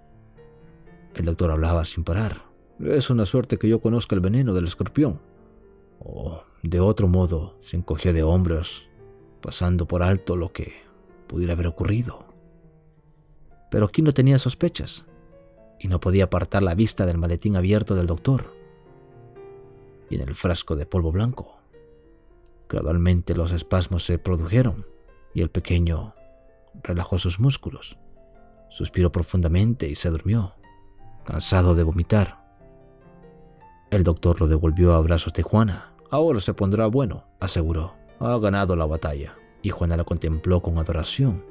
El 1.16 1.26
doctor 1.26 1.52
hablaba 1.52 1.86
sin 1.86 2.04
parar. 2.04 2.44
Es 2.80 3.10
una 3.10 3.26
suerte 3.26 3.58
que 3.58 3.70
yo 3.70 3.80
conozca 3.80 4.16
el 4.16 4.22
veneno 4.22 4.54
del 4.54 4.66
escorpión. 4.66 5.22
O, 6.00 6.44
de 6.64 6.80
otro 6.80 7.08
modo, 7.08 7.58
se 7.62 7.78
encogió 7.78 8.12
de 8.14 8.24
hombros, 8.24 8.90
pasando 9.42 9.88
por 9.88 10.04
alto 10.04 10.36
lo 10.36 10.52
que 10.52 10.74
pudiera 11.28 11.54
haber 11.54 11.68
ocurrido. 11.68 12.26
Pero 13.70 13.86
aquí 13.86 14.02
no 14.02 14.14
tenía 14.14 14.40
sospechas, 14.40 15.06
y 15.80 15.88
no 15.88 16.00
podía 16.00 16.26
apartar 16.26 16.64
la 16.64 16.76
vista 16.76 17.06
del 17.06 17.18
maletín 17.18 17.56
abierto 17.56 17.96
del 17.96 18.08
doctor 18.08 18.54
y 20.10 20.16
en 20.16 20.22
el 20.22 20.36
frasco 20.36 20.76
de 20.76 20.86
polvo 20.86 21.12
blanco. 21.12 21.58
Gradualmente 22.70 23.36
los 23.36 23.52
espasmos 23.52 24.06
se 24.06 24.18
produjeron 24.18 24.86
y 25.34 25.42
el 25.42 25.50
pequeño 25.50 26.14
relajó 26.84 27.18
sus 27.18 27.40
músculos, 27.40 27.98
suspiró 28.70 29.12
profundamente 29.12 29.90
y 29.90 29.96
se 29.96 30.10
durmió, 30.10 30.56
cansado 31.26 31.76
de 31.76 31.84
vomitar. 31.84 32.44
El 33.92 34.04
doctor 34.04 34.40
lo 34.40 34.48
devolvió 34.48 34.94
a 34.94 35.02
brazos 35.02 35.34
de 35.34 35.44
Juana. 35.44 35.94
Ahora 36.10 36.40
se 36.40 36.54
pondrá 36.54 36.88
bueno, 36.88 37.26
aseguró. 37.40 37.94
Ha 38.20 38.38
ganado 38.40 38.76
la 38.76 38.86
batalla. 38.86 39.36
Y 39.62 39.70
Juana 39.70 39.96
la 39.96 40.04
contempló 40.04 40.62
con 40.62 40.78
adoración. 40.78 41.46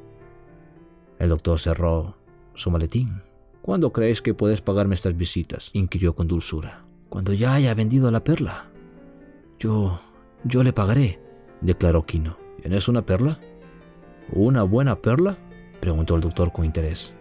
El 1.19 1.29
doctor 1.29 1.59
cerró 1.61 2.17
su 2.55 2.71
maletín. 2.71 3.23
¿Cuándo 3.63 3.93
creéis 3.93 4.21
que 4.21 4.35
puedes 4.35 4.61
pagarme 4.61 4.97
estas 4.97 5.17
visitas? 5.17 5.71
inquirió 5.73 6.15
con 6.17 6.27
dulzura. 6.27 6.85
Cuando 7.09 7.33
ya 7.33 7.55
haya 7.55 7.75
vendido 7.75 8.11
la 8.11 8.25
perla, 8.25 8.67
Yo... 9.59 10.01
yo 10.43 10.65
le 10.65 10.73
pagaré, 10.73 11.21
declaró 11.61 12.05
Quino. 12.05 12.37
¿Tienes 12.61 12.89
una 12.89 13.07
perla? 13.07 13.39
¿Una 14.33 14.63
buena 14.63 14.97
perla? 14.97 15.37
preguntó 15.81 16.15
el 16.17 16.23
doctor 16.23 16.53
con 16.53 16.65
interés. 16.65 17.13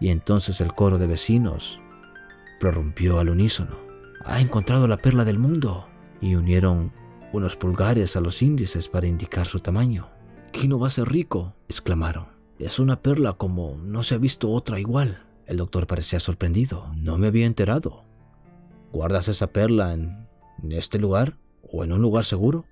Y 0.00 0.10
entonces 0.10 0.60
el 0.60 0.74
coro 0.74 0.98
de 0.98 1.06
vecinos 1.06 1.80
prorrumpió 2.60 3.20
al 3.20 3.30
unísono. 3.30 3.78
Ha 4.24 4.40
encontrado 4.40 4.86
la 4.86 4.98
perla 4.98 5.24
del 5.24 5.38
mundo. 5.38 5.86
Y 6.20 6.34
unieron 6.34 6.92
unos 7.32 7.56
pulgares 7.56 8.16
a 8.16 8.20
los 8.20 8.42
índices 8.42 8.88
para 8.88 9.06
indicar 9.06 9.46
su 9.46 9.60
tamaño. 9.60 10.08
Kino 10.52 10.78
va 10.78 10.88
a 10.88 10.90
ser 10.90 11.08
rico, 11.08 11.54
exclamaron. 11.68 12.26
Es 12.58 12.78
una 12.78 13.02
perla 13.02 13.32
como 13.32 13.76
no 13.82 14.02
se 14.02 14.14
ha 14.14 14.18
visto 14.18 14.50
otra 14.50 14.78
igual. 14.78 15.24
El 15.46 15.56
doctor 15.56 15.86
parecía 15.86 16.20
sorprendido. 16.20 16.86
No 16.94 17.18
me 17.18 17.26
había 17.26 17.46
enterado. 17.46 18.04
¿Guardas 18.92 19.28
esa 19.28 19.48
perla 19.48 19.92
en, 19.92 20.28
este 20.70 20.98
lugar 20.98 21.36
o 21.62 21.82
en 21.82 21.92
un 21.92 22.00
lugar 22.00 22.24
seguro? 22.24 22.66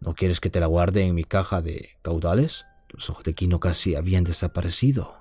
¿No 0.00 0.14
quieres 0.14 0.40
que 0.40 0.50
te 0.50 0.60
la 0.60 0.66
guarde 0.66 1.04
en 1.04 1.14
mi 1.14 1.24
caja 1.24 1.62
de 1.62 1.90
caudales? 2.02 2.66
Los 2.88 3.10
ojos 3.10 3.24
de 3.24 3.34
Kino 3.34 3.60
casi 3.60 3.94
habían 3.94 4.24
desaparecido 4.24 5.20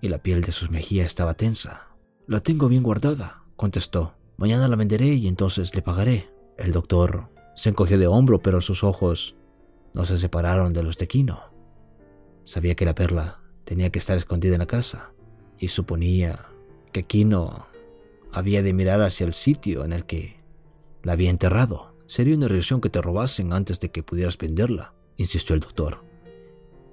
y 0.00 0.08
la 0.08 0.18
piel 0.18 0.42
de 0.42 0.52
sus 0.52 0.70
mejillas 0.70 1.06
estaba 1.06 1.34
tensa. 1.34 1.88
La 2.26 2.40
tengo 2.40 2.68
bien 2.68 2.82
guardada, 2.82 3.42
contestó. 3.56 4.14
Mañana 4.36 4.68
la 4.68 4.76
venderé 4.76 5.14
y 5.14 5.26
entonces 5.26 5.74
le 5.74 5.82
pagaré. 5.82 6.30
El 6.56 6.72
doctor 6.72 7.30
se 7.56 7.70
encogió 7.70 7.98
de 7.98 8.06
hombro, 8.06 8.40
pero 8.40 8.60
sus 8.60 8.84
ojos 8.84 9.36
no 9.94 10.04
se 10.04 10.18
separaron 10.18 10.72
de 10.72 10.82
los 10.82 10.96
de 10.96 11.08
Kino. 11.08 11.52
Sabía 12.44 12.74
que 12.74 12.84
la 12.84 12.94
perla 12.94 13.40
tenía 13.64 13.90
que 13.90 13.98
estar 13.98 14.16
escondida 14.16 14.54
en 14.54 14.60
la 14.60 14.66
casa 14.66 15.12
y 15.58 15.68
suponía 15.68 16.38
que 16.92 17.04
Kino 17.04 17.66
había 18.32 18.62
de 18.62 18.72
mirar 18.72 19.02
hacia 19.02 19.26
el 19.26 19.34
sitio 19.34 19.84
en 19.84 19.92
el 19.92 20.04
que 20.04 20.40
la 21.02 21.12
había 21.12 21.30
enterrado. 21.30 21.87
Sería 22.08 22.34
una 22.34 22.48
reacción 22.48 22.80
que 22.80 22.88
te 22.88 23.02
robasen 23.02 23.52
antes 23.52 23.80
de 23.80 23.90
que 23.90 24.02
pudieras 24.02 24.38
venderla, 24.38 24.94
insistió 25.18 25.54
el 25.54 25.60
doctor, 25.60 26.02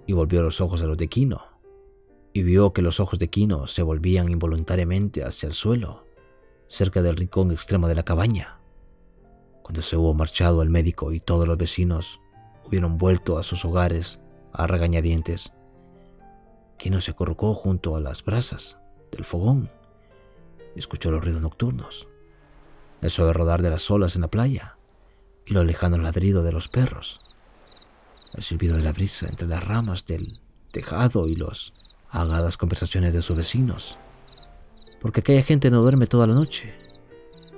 y 0.05 0.11
volvió 0.11 0.43
los 0.43 0.59
ojos 0.59 0.81
a 0.81 0.85
los 0.87 0.97
de 0.97 1.07
Kino. 1.07 1.41
Y 2.33 2.43
vio 2.43 2.73
que 2.73 2.81
los 2.81 2.99
ojos 2.99 3.17
de 3.17 3.29
Kino 3.29 3.65
se 3.65 3.81
volvían 3.81 4.27
involuntariamente 4.27 5.23
hacia 5.23 5.47
el 5.47 5.53
suelo, 5.53 6.05
cerca 6.67 7.01
del 7.01 7.15
rincón 7.15 7.53
extremo 7.53 7.87
de 7.87 7.95
la 7.95 8.03
cabaña. 8.03 8.59
Cuando 9.63 9.81
se 9.81 9.95
hubo 9.95 10.13
marchado 10.13 10.61
el 10.61 10.69
médico 10.69 11.13
y 11.13 11.21
todos 11.21 11.47
los 11.47 11.57
vecinos 11.57 12.19
hubieron 12.65 12.97
vuelto 12.97 13.37
a 13.37 13.43
sus 13.43 13.63
hogares 13.63 14.19
a 14.51 14.67
regañadientes, 14.67 15.53
Kino 16.77 16.99
se 16.99 17.11
acurrucó 17.11 17.53
junto 17.53 17.95
a 17.95 18.01
las 18.01 18.21
brasas 18.21 18.79
del 19.13 19.23
fogón. 19.23 19.71
Escuchó 20.75 21.09
los 21.09 21.23
ruidos 21.23 21.41
nocturnos, 21.41 22.09
el 23.01 23.09
suave 23.09 23.31
rodar 23.31 23.61
de 23.61 23.69
las 23.69 23.89
olas 23.89 24.15
en 24.15 24.21
la 24.23 24.27
playa 24.27 24.74
y 25.45 25.53
lo 25.53 25.63
lejano 25.63 25.97
ladrido 25.97 26.43
de 26.43 26.51
los 26.51 26.67
perros, 26.67 27.21
el 28.33 28.43
silbido 28.43 28.77
de 28.77 28.83
la 28.83 28.91
brisa 28.91 29.27
entre 29.27 29.47
las 29.47 29.63
ramas 29.65 30.05
del 30.05 30.39
tejado 30.71 31.27
y 31.27 31.35
los 31.35 31.73
agadas 32.09 32.57
conversaciones 32.57 33.13
de 33.13 33.21
sus 33.21 33.37
vecinos, 33.37 33.97
porque 35.01 35.19
aquella 35.21 35.43
gente 35.43 35.69
no 35.69 35.81
duerme 35.81 36.07
toda 36.07 36.27
la 36.27 36.33
noche, 36.33 36.73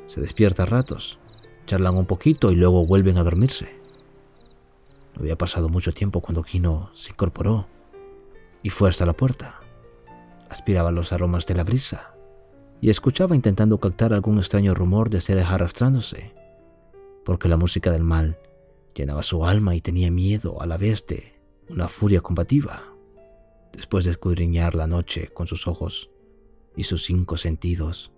se 0.07 0.21
despierta 0.21 0.63
a 0.63 0.65
ratos, 0.65 1.19
charlan 1.65 1.95
un 1.95 2.05
poquito 2.05 2.51
y 2.51 2.55
luego 2.55 2.85
vuelven 2.85 3.17
a 3.17 3.23
dormirse. 3.23 3.77
No 5.15 5.21
había 5.21 5.37
pasado 5.37 5.69
mucho 5.69 5.91
tiempo 5.91 6.21
cuando 6.21 6.43
Kino 6.43 6.91
se 6.93 7.11
incorporó 7.11 7.67
y 8.63 8.69
fue 8.69 8.89
hasta 8.89 9.05
la 9.05 9.13
puerta. 9.13 9.59
Aspiraba 10.49 10.91
los 10.91 11.11
aromas 11.11 11.45
de 11.45 11.55
la 11.55 11.63
brisa 11.63 12.13
y 12.79 12.89
escuchaba 12.89 13.35
intentando 13.35 13.79
captar 13.79 14.13
algún 14.13 14.37
extraño 14.37 14.73
rumor 14.73 15.09
de 15.09 15.19
seres 15.19 15.47
arrastrándose, 15.47 16.33
porque 17.27 17.49
la 17.49 17.57
música 17.57 17.91
del 17.91 18.05
mal 18.05 18.39
llenaba 18.95 19.21
su 19.21 19.43
alma 19.43 19.75
y 19.75 19.81
tenía 19.81 20.09
miedo 20.09 20.61
a 20.61 20.65
la 20.65 20.77
vez 20.77 21.05
de 21.07 21.33
una 21.67 21.89
furia 21.89 22.21
combativa. 22.21 22.83
Después 23.73 24.05
de 24.05 24.11
escudriñar 24.11 24.75
la 24.75 24.87
noche 24.87 25.27
con 25.33 25.45
sus 25.45 25.67
ojos 25.67 26.09
y 26.77 26.83
sus 26.83 27.03
cinco 27.03 27.35
sentidos, 27.35 28.13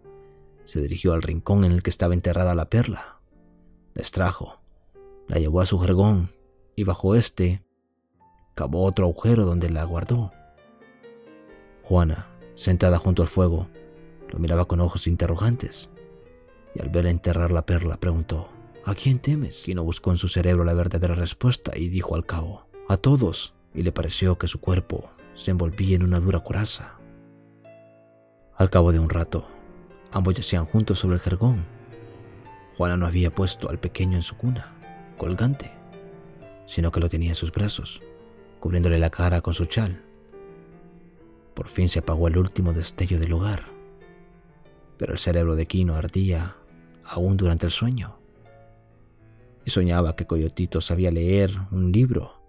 se 0.63 0.80
dirigió 0.80 1.13
al 1.13 1.24
rincón 1.24 1.65
en 1.65 1.72
el 1.72 1.82
que 1.82 1.89
estaba 1.89 2.13
enterrada 2.13 2.54
la 2.54 2.69
perla. 2.69 3.19
La 3.95 4.04
extrajo, 4.04 4.62
la 5.28 5.39
llevó 5.39 5.62
a 5.62 5.65
su 5.65 5.80
jergón 5.80 6.30
y 6.76 6.84
bajo 6.84 7.15
este 7.15 7.63
cavó 8.54 8.84
otro 8.84 9.06
agujero 9.06 9.43
donde 9.43 9.72
la 9.72 9.86
guardó. 9.86 10.34
Juana, 11.82 12.28
sentada 12.54 13.00
junto 13.00 13.24
al 13.24 13.28
fuego, 13.28 13.69
lo 14.28 14.38
miraba 14.38 14.65
con 14.65 14.82
ojos 14.82 15.08
interrogantes 15.08 15.89
y 16.76 16.82
al 16.84 16.89
ver 16.89 17.08
enterrar 17.08 17.50
la 17.50 17.65
perla 17.65 18.00
preguntó, 18.00 18.50
¿A 18.89 18.95
quién 18.95 19.19
temes? 19.19 19.67
Y 19.67 19.75
no 19.75 19.84
buscó 19.84 20.10
en 20.10 20.17
su 20.17 20.28
cerebro 20.28 20.63
la 20.63 20.73
verdadera 20.73 21.13
respuesta 21.13 21.78
y 21.78 21.89
dijo 21.89 22.15
al 22.15 22.25
cabo, 22.25 22.65
a 22.88 22.97
todos, 22.97 23.54
y 23.75 23.84
le 23.84 23.91
pareció 23.91 24.39
que 24.39 24.47
su 24.47 24.60
cuerpo 24.60 25.12
se 25.36 25.52
envolvía 25.52 25.95
en 25.95 26.02
una 26.02 26.19
dura 26.19 26.39
coraza. 26.39 26.97
Al 28.56 28.71
cabo 28.71 28.91
de 28.91 28.97
un 28.97 29.12
rato, 29.12 29.47
ambos 30.12 30.34
yacían 30.34 30.65
juntos 30.65 30.97
sobre 30.97 31.17
el 31.17 31.21
jergón. 31.21 31.67
Juana 32.78 32.97
no 32.97 33.06
había 33.06 33.30
puesto 33.30 33.69
al 33.69 33.78
pequeño 33.78 34.15
en 34.15 34.23
su 34.23 34.36
cuna, 34.38 34.73
colgante, 35.19 35.69
sino 36.65 36.91
que 36.91 36.99
lo 36.99 37.10
tenía 37.10 37.30
en 37.30 37.36
sus 37.36 37.52
brazos, 37.52 38.02
cubriéndole 38.60 38.97
la 38.97 39.12
cara 39.12 39.41
con 39.41 39.54
su 39.54 39.65
chal. 39.65 40.02
Por 41.54 41.67
fin 41.67 41.89
se 41.89 41.99
apagó 41.99 42.28
el 42.28 42.39
último 42.39 42.73
destello 42.73 43.19
del 43.19 43.34
hogar, 43.34 43.65
pero 44.97 45.13
el 45.13 45.19
cerebro 45.19 45.56
de 45.56 45.67
Quino 45.67 45.93
ardía 45.93 46.56
aún 47.04 47.38
durante 47.38 47.67
el 47.67 47.71
sueño. 47.71 48.18
Y 49.65 49.69
soñaba 49.72 50.15
que 50.15 50.26
Coyotito 50.26 50.82
sabía 50.82 51.12
leer 51.12 51.58
un 51.72 51.91
libro 51.91 52.41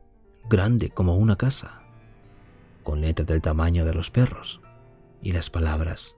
grande 0.49 0.91
como 0.91 1.17
una 1.17 1.37
casa 1.37 1.83
con 2.83 3.01
letras 3.01 3.27
del 3.27 3.43
tamaño 3.43 3.85
de 3.85 3.95
los 3.95 4.11
perros, 4.11 4.61
y 5.23 5.33
las 5.33 5.51
palabras 5.51 6.17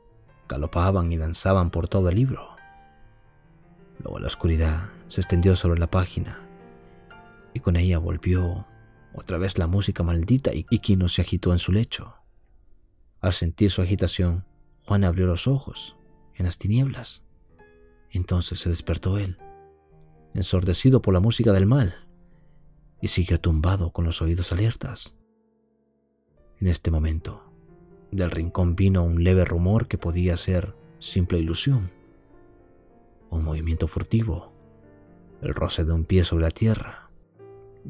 galopaban 0.48 1.12
y 1.12 1.16
danzaban 1.16 1.70
por 1.70 1.88
todo 1.88 2.08
el 2.08 2.16
libro. 2.16 2.56
Luego 3.98 4.20
la 4.20 4.28
oscuridad 4.28 4.90
se 5.08 5.20
extendió 5.20 5.56
sobre 5.56 5.80
la 5.80 5.90
página, 5.90 6.40
y 7.52 7.60
con 7.60 7.76
ella 7.76 7.98
volvió 7.98 8.66
otra 9.14 9.38
vez 9.38 9.58
la 9.58 9.66
música 9.66 10.02
maldita 10.02 10.50
y 10.54 10.64
Kino 10.78 11.08
se 11.08 11.20
agitó 11.20 11.52
en 11.52 11.58
su 11.58 11.72
lecho. 11.72 12.14
Al 13.20 13.32
sentir 13.32 13.70
su 13.70 13.82
agitación, 13.82 14.46
Juan 14.86 15.04
abrió 15.04 15.26
los 15.26 15.46
ojos 15.46 15.96
en 16.34 16.46
las 16.46 16.58
tinieblas. 16.58 17.22
Entonces 18.10 18.58
se 18.58 18.70
despertó 18.70 19.18
él, 19.18 19.38
ensordecido 20.34 21.02
por 21.02 21.14
la 21.14 21.20
música 21.20 21.52
del 21.52 21.66
mal, 21.66 21.94
y 23.00 23.08
siguió 23.08 23.40
tumbado 23.40 23.92
con 23.92 24.04
los 24.04 24.22
oídos 24.22 24.52
alertas. 24.52 25.14
En 26.60 26.68
este 26.68 26.90
momento, 26.90 27.42
del 28.10 28.30
rincón 28.30 28.76
vino 28.76 29.02
un 29.02 29.24
leve 29.24 29.44
rumor 29.44 29.88
que 29.88 29.98
podía 29.98 30.36
ser 30.36 30.74
simple 30.98 31.38
ilusión, 31.38 31.90
un 33.30 33.44
movimiento 33.44 33.88
furtivo, 33.88 34.52
el 35.40 35.54
roce 35.54 35.84
de 35.84 35.92
un 35.92 36.04
pie 36.04 36.24
sobre 36.24 36.44
la 36.44 36.50
tierra, 36.50 37.10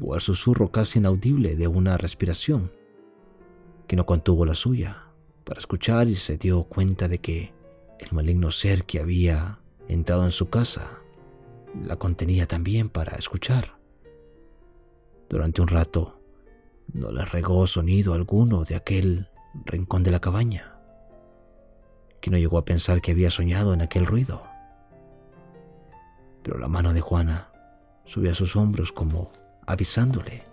o 0.01 0.15
el 0.15 0.21
susurro 0.21 0.71
casi 0.71 0.99
inaudible 0.99 1.55
de 1.55 1.67
una 1.67 1.97
respiración, 1.97 2.71
que 3.87 3.95
no 3.95 4.05
contuvo 4.05 4.45
la 4.45 4.55
suya 4.55 5.03
para 5.43 5.59
escuchar 5.59 6.07
y 6.07 6.15
se 6.15 6.37
dio 6.37 6.63
cuenta 6.63 7.07
de 7.07 7.19
que 7.19 7.53
el 7.99 8.11
maligno 8.13 8.49
ser 8.49 8.85
que 8.85 8.99
había 8.99 9.59
entrado 9.87 10.23
en 10.23 10.31
su 10.31 10.49
casa 10.49 11.02
la 11.81 11.95
contenía 11.95 12.47
también 12.47 12.89
para 12.89 13.15
escuchar. 13.17 13.77
Durante 15.29 15.61
un 15.61 15.67
rato, 15.67 16.19
no 16.91 17.11
le 17.11 17.25
regó 17.25 17.65
sonido 17.67 18.13
alguno 18.13 18.63
de 18.63 18.75
aquel 18.75 19.29
rincón 19.65 20.03
de 20.03 20.11
la 20.11 20.19
cabaña, 20.19 20.77
que 22.21 22.29
no 22.29 22.37
llegó 22.37 22.57
a 22.57 22.65
pensar 22.65 23.01
que 23.01 23.11
había 23.11 23.31
soñado 23.31 23.73
en 23.73 23.81
aquel 23.81 24.05
ruido. 24.05 24.43
Pero 26.43 26.57
la 26.57 26.67
mano 26.67 26.93
de 26.93 27.01
Juana 27.01 27.51
subió 28.05 28.31
a 28.31 28.35
sus 28.35 28.55
hombros 28.55 28.91
como 28.91 29.31
avisándole, 29.65 30.43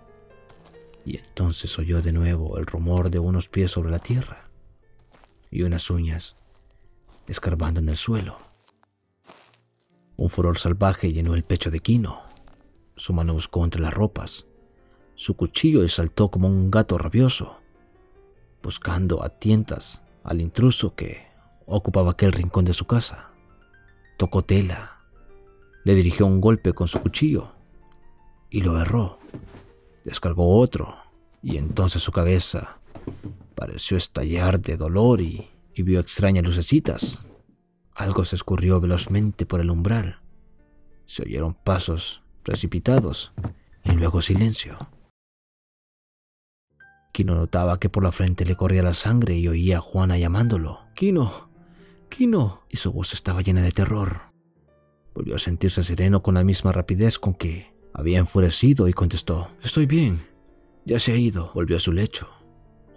y 1.05 1.17
entonces 1.17 1.77
oyó 1.79 2.01
de 2.01 2.13
nuevo 2.13 2.57
el 2.57 2.65
rumor 2.65 3.09
de 3.09 3.19
unos 3.19 3.49
pies 3.49 3.71
sobre 3.71 3.91
la 3.91 3.99
tierra 3.99 4.49
y 5.49 5.63
unas 5.63 5.89
uñas 5.89 6.37
escarbando 7.27 7.79
en 7.79 7.89
el 7.89 7.97
suelo. 7.97 8.50
Un 10.21 10.29
furor 10.29 10.59
salvaje 10.59 11.11
llenó 11.11 11.33
el 11.33 11.43
pecho 11.43 11.71
de 11.71 11.79
Quino. 11.79 12.21
Su 12.95 13.11
mano 13.11 13.33
buscó 13.33 13.63
entre 13.63 13.81
las 13.81 13.91
ropas 13.91 14.45
su 15.21 15.35
cuchillo 15.35 15.83
saltó 15.87 16.31
como 16.31 16.47
un 16.47 16.71
gato 16.71 16.97
rabioso, 16.97 17.59
buscando 18.63 19.23
a 19.23 19.29
tientas 19.29 20.01
al 20.23 20.41
intruso 20.41 20.95
que 20.95 21.27
ocupaba 21.67 22.13
aquel 22.13 22.31
rincón 22.31 22.65
de 22.65 22.73
su 22.73 22.85
casa. 22.85 23.29
Tocó 24.17 24.43
tela, 24.43 24.99
le 25.83 25.93
dirigió 25.93 26.25
un 26.25 26.41
golpe 26.41 26.73
con 26.73 26.87
su 26.87 26.99
cuchillo 26.99 27.51
y 28.49 28.61
lo 28.61 28.81
erró. 28.81 29.19
Descargó 30.05 30.57
otro 30.57 30.95
y 31.43 31.57
entonces 31.57 32.01
su 32.01 32.11
cabeza 32.11 32.79
pareció 33.53 33.97
estallar 33.97 34.59
de 34.59 34.75
dolor 34.75 35.21
y, 35.21 35.51
y 35.75 35.83
vio 35.83 35.99
extrañas 35.99 36.43
lucecitas. 36.43 37.27
Algo 37.95 38.25
se 38.25 38.35
escurrió 38.35 38.79
velozmente 38.79 39.45
por 39.45 39.61
el 39.61 39.69
umbral. 39.69 40.21
Se 41.05 41.23
oyeron 41.23 41.53
pasos 41.53 42.23
precipitados 42.43 43.33
y 43.83 43.91
luego 43.91 44.21
silencio. 44.21 44.77
Kino 47.11 47.35
notaba 47.35 47.79
que 47.79 47.89
por 47.89 48.03
la 48.03 48.11
frente 48.11 48.45
le 48.45 48.55
corría 48.55 48.83
la 48.83 48.93
sangre 48.93 49.37
y 49.37 49.47
oía 49.47 49.77
a 49.77 49.81
Juana 49.81 50.17
llamándolo. 50.17 50.79
Kino, 50.95 51.49
Kino. 52.09 52.61
Y 52.69 52.77
su 52.77 52.91
voz 52.91 53.13
estaba 53.13 53.41
llena 53.41 53.61
de 53.61 53.71
terror. 53.71 54.21
Volvió 55.13 55.35
a 55.35 55.39
sentirse 55.39 55.83
sereno 55.83 56.21
con 56.21 56.35
la 56.35 56.43
misma 56.43 56.71
rapidez 56.71 57.19
con 57.19 57.33
que 57.33 57.73
había 57.93 58.19
enfurecido 58.19 58.87
y 58.87 58.93
contestó, 58.93 59.49
Estoy 59.63 59.85
bien, 59.85 60.21
ya 60.85 60.99
se 60.99 61.11
ha 61.11 61.17
ido. 61.17 61.51
Volvió 61.53 61.77
a 61.77 61.79
su 61.79 61.91
lecho. 61.91 62.29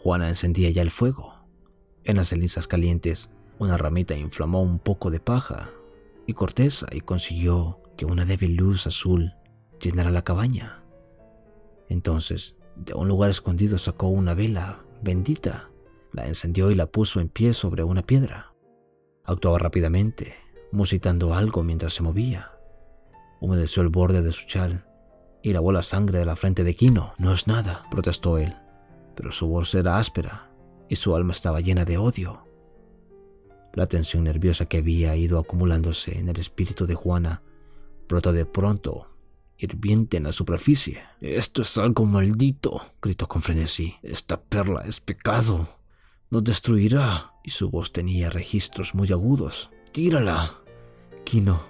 Juana 0.02 0.28
encendía 0.28 0.70
ya 0.70 0.82
el 0.82 0.90
fuego. 0.90 1.34
En 2.04 2.16
las 2.16 2.28
cenizas 2.28 2.66
calientes, 2.66 3.30
una 3.58 3.76
ramita 3.76 4.16
inflamó 4.16 4.62
un 4.62 4.78
poco 4.78 5.10
de 5.10 5.20
paja 5.20 5.70
y 6.26 6.32
corteza 6.32 6.86
y 6.90 7.00
consiguió 7.00 7.80
que 7.96 8.04
una 8.04 8.24
débil 8.24 8.56
luz 8.56 8.86
azul 8.86 9.34
llenara 9.80 10.10
la 10.10 10.22
cabaña. 10.22 10.82
Entonces, 11.88 12.56
de 12.76 12.94
un 12.94 13.08
lugar 13.08 13.30
escondido 13.30 13.78
sacó 13.78 14.08
una 14.08 14.34
vela 14.34 14.84
bendita, 15.02 15.70
la 16.12 16.26
encendió 16.26 16.70
y 16.70 16.74
la 16.74 16.86
puso 16.86 17.20
en 17.20 17.28
pie 17.28 17.52
sobre 17.52 17.84
una 17.84 18.02
piedra. 18.02 18.54
Actuaba 19.24 19.58
rápidamente, 19.58 20.34
musitando 20.72 21.34
algo 21.34 21.62
mientras 21.62 21.94
se 21.94 22.02
movía. 22.02 22.52
Humedeció 23.40 23.82
el 23.82 23.90
borde 23.90 24.22
de 24.22 24.32
su 24.32 24.46
chal 24.46 24.86
y 25.42 25.52
lavó 25.52 25.72
la 25.72 25.82
sangre 25.82 26.18
de 26.18 26.24
la 26.24 26.36
frente 26.36 26.64
de 26.64 26.74
Kino. 26.74 27.12
No 27.18 27.32
es 27.32 27.46
nada, 27.46 27.84
protestó 27.90 28.38
él, 28.38 28.54
pero 29.14 29.30
su 29.30 29.46
voz 29.46 29.74
era 29.74 29.98
áspera 29.98 30.50
y 30.88 30.96
su 30.96 31.14
alma 31.14 31.32
estaba 31.32 31.60
llena 31.60 31.84
de 31.84 31.98
odio. 31.98 32.43
La 33.74 33.86
tensión 33.86 34.24
nerviosa 34.24 34.66
que 34.66 34.78
había 34.78 35.16
ido 35.16 35.38
acumulándose 35.38 36.18
en 36.18 36.28
el 36.28 36.38
espíritu 36.38 36.86
de 36.86 36.94
Juana 36.94 37.42
brotó 38.08 38.32
de 38.32 38.46
pronto, 38.46 39.10
hirviente 39.58 40.16
en 40.16 40.24
la 40.24 40.32
superficie. 40.32 41.02
Esto 41.20 41.62
es 41.62 41.76
algo 41.78 42.06
maldito, 42.06 42.80
gritó 43.02 43.26
con 43.26 43.42
frenesí. 43.42 43.96
Esta 44.02 44.40
perla 44.40 44.82
es 44.86 45.00
pecado. 45.00 45.66
Nos 46.30 46.44
destruirá. 46.44 47.32
Y 47.46 47.50
su 47.50 47.68
voz 47.68 47.92
tenía 47.92 48.30
registros 48.30 48.94
muy 48.94 49.12
agudos. 49.12 49.70
Tírala. 49.92 50.60
Kino. 51.24 51.60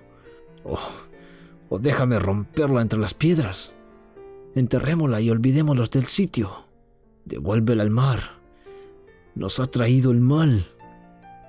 Oh, 0.63 0.79
o 1.69 1.79
déjame 1.79 2.19
romperla 2.19 2.81
entre 2.81 3.01
las 3.01 3.13
piedras. 3.15 3.75
Enterrémosla 4.55 5.21
y 5.21 5.31
olvidémonos 5.31 5.91
del 5.91 6.05
sitio. 6.05 6.69
Devuélvela 7.25 7.83
al 7.83 7.91
mar. 7.91 8.41
Nos 9.35 9.59
ha 9.59 9.67
traído 9.67 10.13
el 10.13 10.21
mal. 10.21 10.65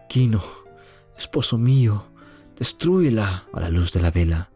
Kino, 0.08 0.41
esposo 1.18 1.58
mío, 1.58 2.06
destrúyela 2.58 3.45
a 3.53 3.60
la 3.60 3.70
luz 3.70 3.91
de 3.91 4.01
la 4.01 4.12
vela. 4.12 4.51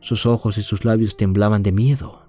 Sus 0.00 0.26
ojos 0.26 0.58
y 0.58 0.62
sus 0.62 0.84
labios 0.84 1.16
temblaban 1.16 1.62
de 1.62 1.72
miedo, 1.72 2.22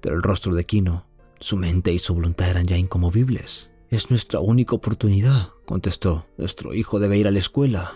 pero 0.00 0.16
el 0.16 0.22
rostro 0.22 0.54
de 0.54 0.64
Kino, 0.64 1.06
su 1.40 1.56
mente 1.56 1.92
y 1.92 1.98
su 1.98 2.14
voluntad 2.14 2.48
eran 2.48 2.66
ya 2.66 2.76
incomovibles. 2.76 3.70
Es 3.88 4.10
nuestra 4.10 4.40
única 4.40 4.74
oportunidad, 4.74 5.50
contestó. 5.64 6.26
Nuestro 6.36 6.74
hijo 6.74 6.98
debe 6.98 7.18
ir 7.18 7.28
a 7.28 7.30
la 7.30 7.38
escuela. 7.38 7.94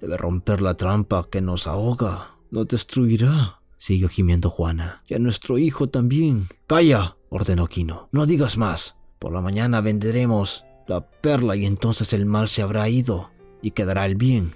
Debe 0.00 0.16
romper 0.16 0.60
la 0.60 0.74
trampa 0.74 1.28
que 1.30 1.40
nos 1.40 1.66
ahoga. 1.66 2.36
Nos 2.50 2.68
destruirá, 2.68 3.60
siguió 3.78 4.08
gimiendo 4.08 4.50
Juana. 4.50 5.02
Y 5.08 5.14
a 5.14 5.18
nuestro 5.18 5.56
hijo 5.56 5.88
también. 5.88 6.46
Calla, 6.66 7.16
ordenó 7.30 7.68
Kino. 7.68 8.08
No 8.12 8.26
digas 8.26 8.58
más. 8.58 8.96
Por 9.18 9.32
la 9.32 9.40
mañana 9.40 9.80
venderemos 9.80 10.64
la 10.88 11.02
perla 11.02 11.54
y 11.54 11.66
entonces 11.66 12.12
el 12.12 12.26
mal 12.26 12.48
se 12.48 12.62
habrá 12.62 12.88
ido 12.88 13.30
y 13.62 13.72
quedará 13.72 14.06
el 14.06 14.16
bien. 14.16 14.52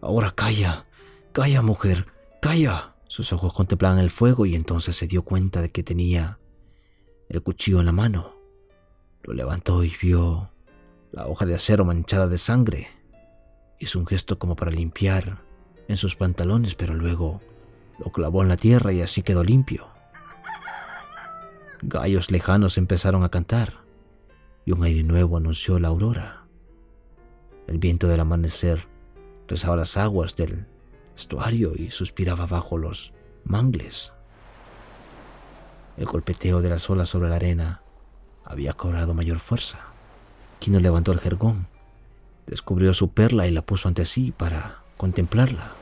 Ahora 0.00 0.30
calla, 0.30 0.86
calla 1.32 1.60
mujer, 1.60 2.06
calla. 2.40 2.94
Sus 3.08 3.32
ojos 3.32 3.52
contemplaban 3.52 3.98
el 3.98 4.10
fuego 4.10 4.46
y 4.46 4.54
entonces 4.54 4.96
se 4.96 5.06
dio 5.06 5.22
cuenta 5.22 5.60
de 5.60 5.70
que 5.70 5.82
tenía 5.82 6.38
el 7.28 7.42
cuchillo 7.42 7.80
en 7.80 7.86
la 7.86 7.92
mano. 7.92 8.36
Lo 9.22 9.34
levantó 9.34 9.84
y 9.84 9.92
vio 10.00 10.50
la 11.10 11.26
hoja 11.26 11.44
de 11.44 11.56
acero 11.56 11.84
manchada 11.84 12.26
de 12.26 12.38
sangre. 12.38 12.88
Hizo 13.78 13.98
un 13.98 14.06
gesto 14.06 14.38
como 14.38 14.56
para 14.56 14.70
limpiar 14.70 15.42
en 15.88 15.96
sus 15.96 16.16
pantalones, 16.16 16.74
pero 16.74 16.94
luego 16.94 17.40
lo 17.98 18.10
clavó 18.12 18.42
en 18.42 18.48
la 18.48 18.56
tierra 18.56 18.92
y 18.92 19.02
así 19.02 19.22
quedó 19.22 19.44
limpio. 19.44 19.88
Gallos 21.82 22.30
lejanos 22.30 22.78
empezaron 22.78 23.24
a 23.24 23.28
cantar 23.28 23.81
y 24.64 24.72
un 24.72 24.84
aire 24.84 25.02
nuevo 25.02 25.36
anunció 25.36 25.78
la 25.78 25.88
aurora. 25.88 26.44
El 27.66 27.78
viento 27.78 28.08
del 28.08 28.20
amanecer 28.20 28.86
rezaba 29.48 29.76
las 29.76 29.96
aguas 29.96 30.36
del 30.36 30.66
estuario 31.16 31.72
y 31.76 31.90
suspiraba 31.90 32.46
bajo 32.46 32.78
los 32.78 33.12
mangles. 33.44 34.12
El 35.96 36.06
golpeteo 36.06 36.62
de 36.62 36.70
las 36.70 36.88
olas 36.88 37.08
sobre 37.08 37.28
la 37.28 37.36
arena 37.36 37.82
había 38.44 38.72
cobrado 38.72 39.14
mayor 39.14 39.38
fuerza. 39.38 39.80
Quino 40.58 40.80
levantó 40.80 41.12
el 41.12 41.20
jergón, 41.20 41.66
descubrió 42.46 42.94
su 42.94 43.10
perla 43.10 43.46
y 43.46 43.50
la 43.50 43.62
puso 43.62 43.88
ante 43.88 44.04
sí 44.04 44.32
para 44.32 44.82
contemplarla. 44.96 45.72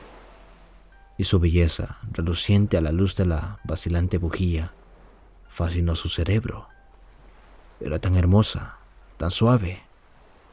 Y 1.17 1.23
su 1.23 1.39
belleza, 1.39 1.97
reluciente 2.11 2.77
a 2.77 2.81
la 2.81 2.91
luz 2.91 3.15
de 3.15 3.25
la 3.25 3.59
vacilante 3.63 4.17
bujía, 4.17 4.73
fascinó 5.47 5.95
su 5.95 6.09
cerebro. 6.09 6.70
Era 7.83 7.99
tan 7.99 8.15
hermosa, 8.15 8.77
tan 9.17 9.31
suave, 9.31 9.81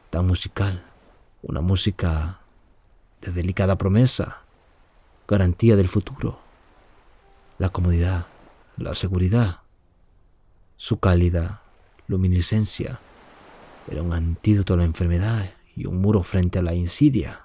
tan 0.09 0.25
musical, 0.25 0.83
una 1.43 1.61
música 1.61 2.39
de 3.21 3.31
delicada 3.31 3.77
promesa, 3.77 4.41
garantía 5.27 5.75
del 5.75 5.87
futuro, 5.87 6.39
la 7.59 7.69
comodidad, 7.69 8.25
la 8.77 8.95
seguridad, 8.95 9.59
su 10.77 10.99
cálida 10.99 11.61
luminiscencia 12.07 12.99
era 13.89 14.01
un 14.01 14.13
antídoto 14.13 14.73
a 14.73 14.77
la 14.77 14.83
enfermedad 14.83 15.51
y 15.75 15.85
un 15.85 15.99
muro 15.99 16.23
frente 16.23 16.59
a 16.59 16.61
la 16.61 16.73
insidia. 16.73 17.41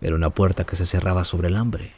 Era 0.00 0.14
una 0.14 0.30
puerta 0.30 0.64
que 0.64 0.76
se 0.76 0.86
cerraba 0.86 1.24
sobre 1.24 1.48
el 1.48 1.56
hambre, 1.56 1.92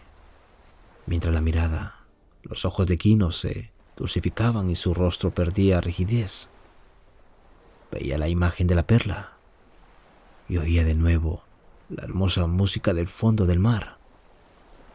mientras 1.06 1.34
la 1.34 1.40
mirada, 1.40 2.04
los 2.42 2.64
ojos 2.64 2.86
de 2.86 2.98
Quino 2.98 3.30
se 3.30 3.72
dulcificaban 3.96 4.70
y 4.70 4.74
su 4.74 4.94
rostro 4.94 5.30
perdía 5.30 5.80
rigidez. 5.80 6.48
Veía 7.90 8.18
la 8.18 8.28
imagen 8.28 8.66
de 8.66 8.74
la 8.74 8.86
perla 8.86 9.32
y 10.48 10.58
oía 10.58 10.84
de 10.84 10.94
nuevo 10.94 11.44
la 11.88 12.04
hermosa 12.04 12.46
música 12.46 12.94
del 12.94 13.08
fondo 13.08 13.46
del 13.46 13.58
mar, 13.58 13.98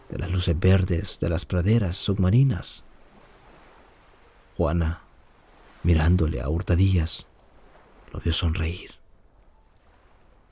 de 0.10 0.18
las 0.18 0.32
luces 0.32 0.58
verdes 0.58 1.20
de 1.20 1.30
las 1.30 1.46
praderas 1.46 1.98
submarinas. 1.98 2.84
Juana, 4.58 5.02
mirándole 5.84 6.42
a 6.42 6.50
hurtadillas, 6.50 7.26
lo 8.14 8.20
vio 8.20 8.32
sonreír. 8.32 8.92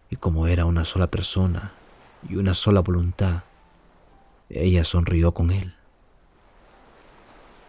Y 0.10 0.18
como 0.18 0.48
era 0.48 0.66
una 0.66 0.86
sola 0.86 1.08
persona 1.08 1.72
y 2.30 2.36
una 2.36 2.54
sola 2.54 2.82
voluntad, 2.82 3.44
ella 4.50 4.84
sonrió 4.84 5.34
con 5.34 5.50
él. 5.50 5.76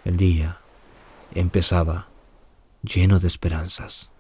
El 0.05 0.17
día 0.17 0.59
empezaba 1.35 2.09
lleno 2.83 3.21
de 3.21 3.29
esperanzas. 3.29 4.11